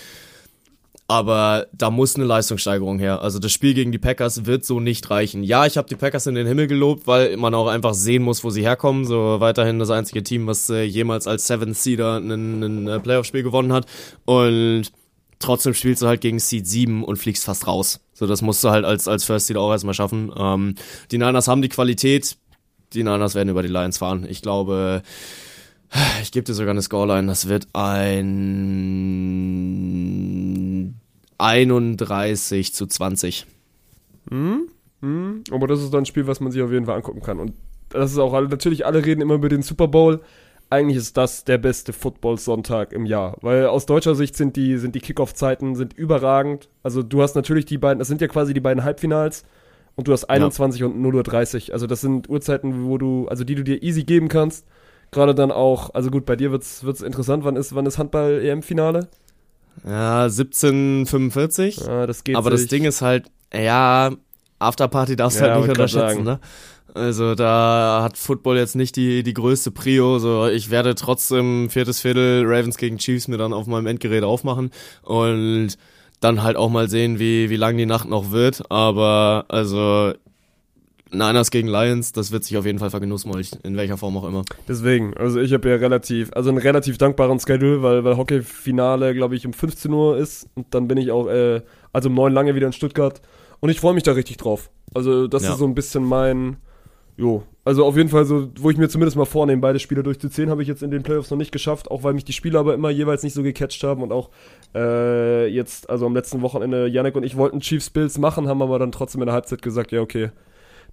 [1.09, 3.21] Aber da muss eine Leistungssteigerung her.
[3.21, 5.41] Also das Spiel gegen die Packers wird so nicht reichen.
[5.41, 8.43] Ja, ich habe die Packers in den Himmel gelobt, weil man auch einfach sehen muss,
[8.43, 9.05] wo sie herkommen.
[9.05, 13.71] So weiterhin das einzige Team, was äh, jemals als Seventh Seeder ein, ein Playoff-Spiel gewonnen
[13.71, 13.85] hat.
[14.25, 14.91] Und
[15.39, 17.99] trotzdem spielst du halt gegen Seed 7 und fliegst fast raus.
[18.13, 20.31] So, das musst du halt als, als First Seed auch erstmal schaffen.
[20.35, 20.75] Ähm,
[21.11, 22.37] die Niners haben die Qualität.
[22.93, 24.25] Die Niners werden über die Lions fahren.
[24.29, 25.03] Ich glaube,
[26.21, 27.27] ich gebe dir sogar eine Scoreline.
[27.27, 28.15] Das wird ein
[31.37, 33.45] 31 zu 20.
[34.29, 34.67] Hm?
[35.01, 35.43] Hm?
[35.51, 37.39] Aber das ist dann ein Spiel, was man sich auf jeden Fall angucken kann.
[37.39, 37.53] Und
[37.89, 40.21] das ist auch, natürlich alle reden immer über den Super Bowl.
[40.69, 43.37] Eigentlich ist das der beste Football-Sonntag im Jahr.
[43.41, 46.69] Weil aus deutscher Sicht sind die, sind die Kickoff-Zeiten sind überragend.
[46.83, 49.43] Also du hast natürlich die beiden, das sind ja quasi die beiden Halbfinals.
[49.95, 50.87] Und du hast 21 ja.
[50.87, 51.73] und 0.30 Uhr.
[51.73, 54.65] Also das sind Uhrzeiten, wo du, also die du dir easy geben kannst.
[55.11, 57.45] Gerade dann auch, also gut, bei dir wird's, wird's interessant.
[57.45, 59.07] Wann ist, wann ist Handball-EM-Finale?
[59.85, 61.77] Ja, 1745.
[61.77, 62.61] Ja, das geht Aber sich.
[62.61, 64.11] das Ding ist halt, ja,
[64.59, 66.39] Afterparty darfst du ja, halt nicht unterschätzen, ne?
[66.97, 70.19] Also da hat Football jetzt nicht die, die größte Prio.
[70.19, 74.71] So, ich werde trotzdem viertes Viertel Ravens gegen Chiefs mir dann auf meinem Endgerät aufmachen
[75.03, 75.77] und
[76.19, 78.71] dann halt auch mal sehen, wie, wie lang die Nacht noch wird.
[78.71, 80.13] Aber also
[81.11, 84.43] Niners gegen Lions, das wird sich auf jeden Fall vergenussmolchen, in welcher Form auch immer.
[84.67, 89.35] Deswegen, also ich habe ja relativ, also einen relativ dankbaren Schedule, weil, weil Hockey-Finale, glaube
[89.35, 91.61] ich, um 15 Uhr ist und dann bin ich auch, äh,
[91.93, 93.21] also um 9 lange wieder in Stuttgart
[93.59, 94.69] und ich freue mich da richtig drauf.
[94.93, 95.53] Also das ja.
[95.53, 96.57] ist so ein bisschen mein,
[97.17, 100.49] jo, also auf jeden Fall so, wo ich mir zumindest mal vornehme, beide Spiele durchzuziehen,
[100.49, 102.73] habe ich jetzt in den Playoffs noch nicht geschafft, auch weil mich die Spiele aber
[102.73, 104.29] immer jeweils nicht so gecatcht haben und auch
[104.73, 108.79] äh, jetzt, also am letzten Wochenende, Yannick und ich wollten Chiefs Bills machen, haben aber
[108.79, 110.29] dann trotzdem in der Halbzeit gesagt, ja okay,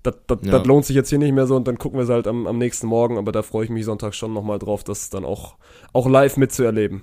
[0.02, 0.62] das, ja.
[0.62, 2.58] lohnt sich jetzt hier nicht mehr so und dann gucken wir es halt am, am
[2.58, 5.54] nächsten Morgen, aber da freue ich mich Sonntag schon nochmal drauf, das dann auch,
[5.92, 7.02] auch live mitzuerleben.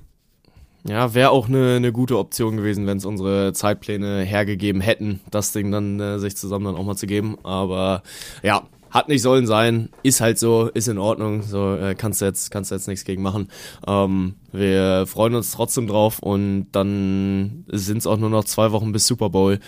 [0.84, 5.52] Ja, wäre auch eine ne gute Option gewesen, wenn es unsere Zeitpläne hergegeben hätten, das
[5.52, 7.38] Ding dann äh, sich zusammen dann auch mal zu geben.
[7.44, 8.04] Aber
[8.44, 12.26] ja, hat nicht sollen sein, ist halt so, ist in Ordnung, so äh, kannst du
[12.26, 13.48] jetzt kannst du jetzt nichts gegen machen.
[13.88, 18.92] Ähm, wir freuen uns trotzdem drauf und dann sind es auch nur noch zwei Wochen
[18.92, 19.60] bis Super Bowl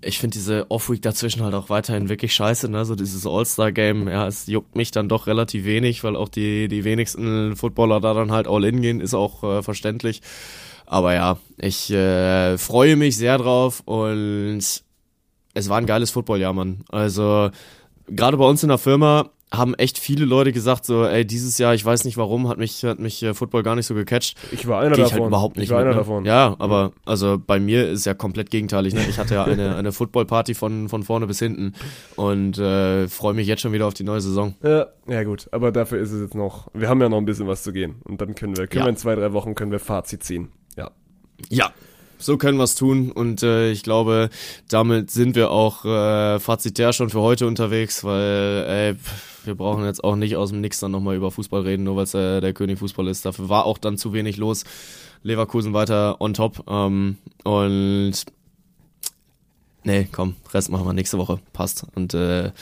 [0.00, 2.84] ich finde diese Off-Week dazwischen halt auch weiterhin wirklich scheiße, ne?
[2.84, 6.84] So dieses All-Star-Game, ja, es juckt mich dann doch relativ wenig, weil auch die, die
[6.84, 10.22] wenigsten Footballer da dann halt all in gehen, ist auch äh, verständlich.
[10.86, 14.60] Aber ja, ich äh, freue mich sehr drauf und
[15.54, 16.84] es war ein geiles Footballjahr, Mann.
[16.88, 17.50] Also,
[18.16, 21.74] gerade bei uns in der Firma haben echt viele Leute gesagt, so, ey, dieses Jahr,
[21.74, 24.36] ich weiß nicht warum, hat mich, hat mich äh, Football gar nicht so gecatcht.
[24.50, 25.22] Ich war einer Geh ich halt davon.
[25.24, 26.00] Halt überhaupt nicht ich war mit, einer ne?
[26.00, 26.24] davon.
[26.24, 28.94] Ja, aber also bei mir ist ja komplett gegenteilig.
[28.94, 29.04] Ne?
[29.08, 31.74] Ich hatte ja eine, eine Football-Party von, von vorne bis hinten
[32.16, 34.54] und äh, freue mich jetzt schon wieder auf die neue Saison.
[34.62, 37.46] Ja, ja gut, aber dafür ist es jetzt noch, wir haben ja noch ein bisschen
[37.46, 38.86] was zu gehen und dann können wir, können ja.
[38.86, 40.48] wir in zwei, drei Wochen können wir Fazit ziehen.
[40.76, 40.90] Ja.
[41.50, 41.72] Ja,
[42.22, 44.30] so können wir es tun und äh, ich glaube,
[44.68, 48.94] damit sind wir auch äh, fazitär schon für heute unterwegs, weil ey,
[49.44, 52.04] wir brauchen jetzt auch nicht aus dem Nix dann nochmal über Fußball reden, nur weil
[52.04, 53.24] es äh, der König Fußball ist.
[53.24, 54.64] Dafür war auch dann zu wenig los.
[55.22, 58.24] Leverkusen weiter on top ähm, und
[59.84, 61.38] Nee, komm, Rest machen wir nächste Woche.
[61.52, 61.86] Passt.
[61.94, 62.52] Und äh,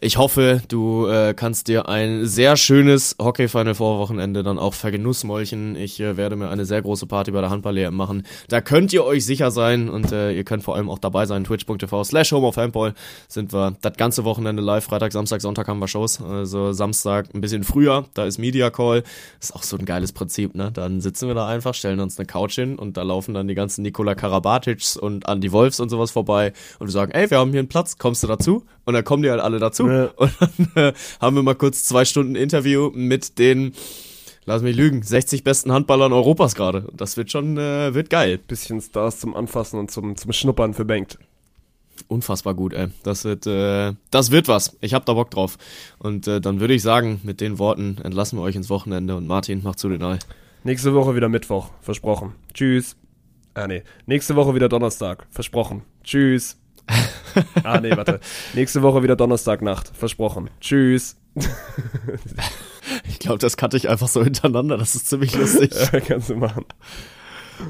[0.00, 5.76] ich hoffe, du äh, kannst dir ein sehr schönes Hockey-Final Vorwochenende dann auch vergenussmolchen.
[5.76, 8.26] Ich äh, werde mir eine sehr große Party bei der handball machen.
[8.48, 11.44] Da könnt ihr euch sicher sein und äh, ihr könnt vor allem auch dabei sein.
[11.44, 12.94] Twitch.tv slash Home of Handball
[13.28, 14.84] sind wir das ganze Wochenende live.
[14.84, 16.22] Freitag, Samstag, Sonntag haben wir Shows.
[16.22, 19.02] Also Samstag ein bisschen früher, da ist Media Call.
[19.40, 20.70] Ist auch so ein geiles Prinzip, ne?
[20.72, 23.54] Dann sitzen wir da einfach, stellen uns eine Couch hin und da laufen dann die
[23.54, 27.50] ganzen Nikola Karabatics und Andy Wolfs und sowas vorbei und wir sagen, ey, wir haben
[27.50, 28.64] hier einen Platz, kommst du dazu?
[28.84, 29.88] Und dann kommen die halt alle dazu.
[29.88, 30.10] Ja.
[30.16, 33.72] Und dann äh, haben wir mal kurz zwei Stunden Interview mit den,
[34.44, 36.86] lass mich lügen, 60 besten Handballern Europas gerade.
[36.92, 38.38] Das wird schon, äh, wird geil.
[38.38, 41.18] Bisschen Stars zum Anfassen und zum, zum Schnuppern für Bengt.
[42.08, 42.88] Unfassbar gut, ey.
[43.02, 44.76] Das wird, äh, das wird was.
[44.80, 45.58] Ich hab da Bock drauf.
[45.98, 49.26] Und äh, dann würde ich sagen, mit den Worten entlassen wir euch ins Wochenende und
[49.26, 50.18] Martin, macht zu den Ei.
[50.62, 52.34] Nächste Woche wieder Mittwoch, versprochen.
[52.52, 52.96] Tschüss.
[53.54, 53.82] Ah, nee.
[54.04, 55.82] Nächste Woche wieder Donnerstag, versprochen.
[56.04, 56.58] Tschüss
[57.64, 58.20] ah, nee, warte.
[58.54, 59.90] Nächste Woche wieder Donnerstagnacht.
[59.96, 60.50] Versprochen.
[60.60, 61.16] Tschüss.
[63.08, 64.78] ich glaube, das cutte ich einfach so hintereinander.
[64.78, 65.72] Das ist ziemlich lustig.
[65.92, 66.64] ja, kannst du machen.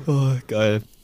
[0.06, 0.82] Oh, geil.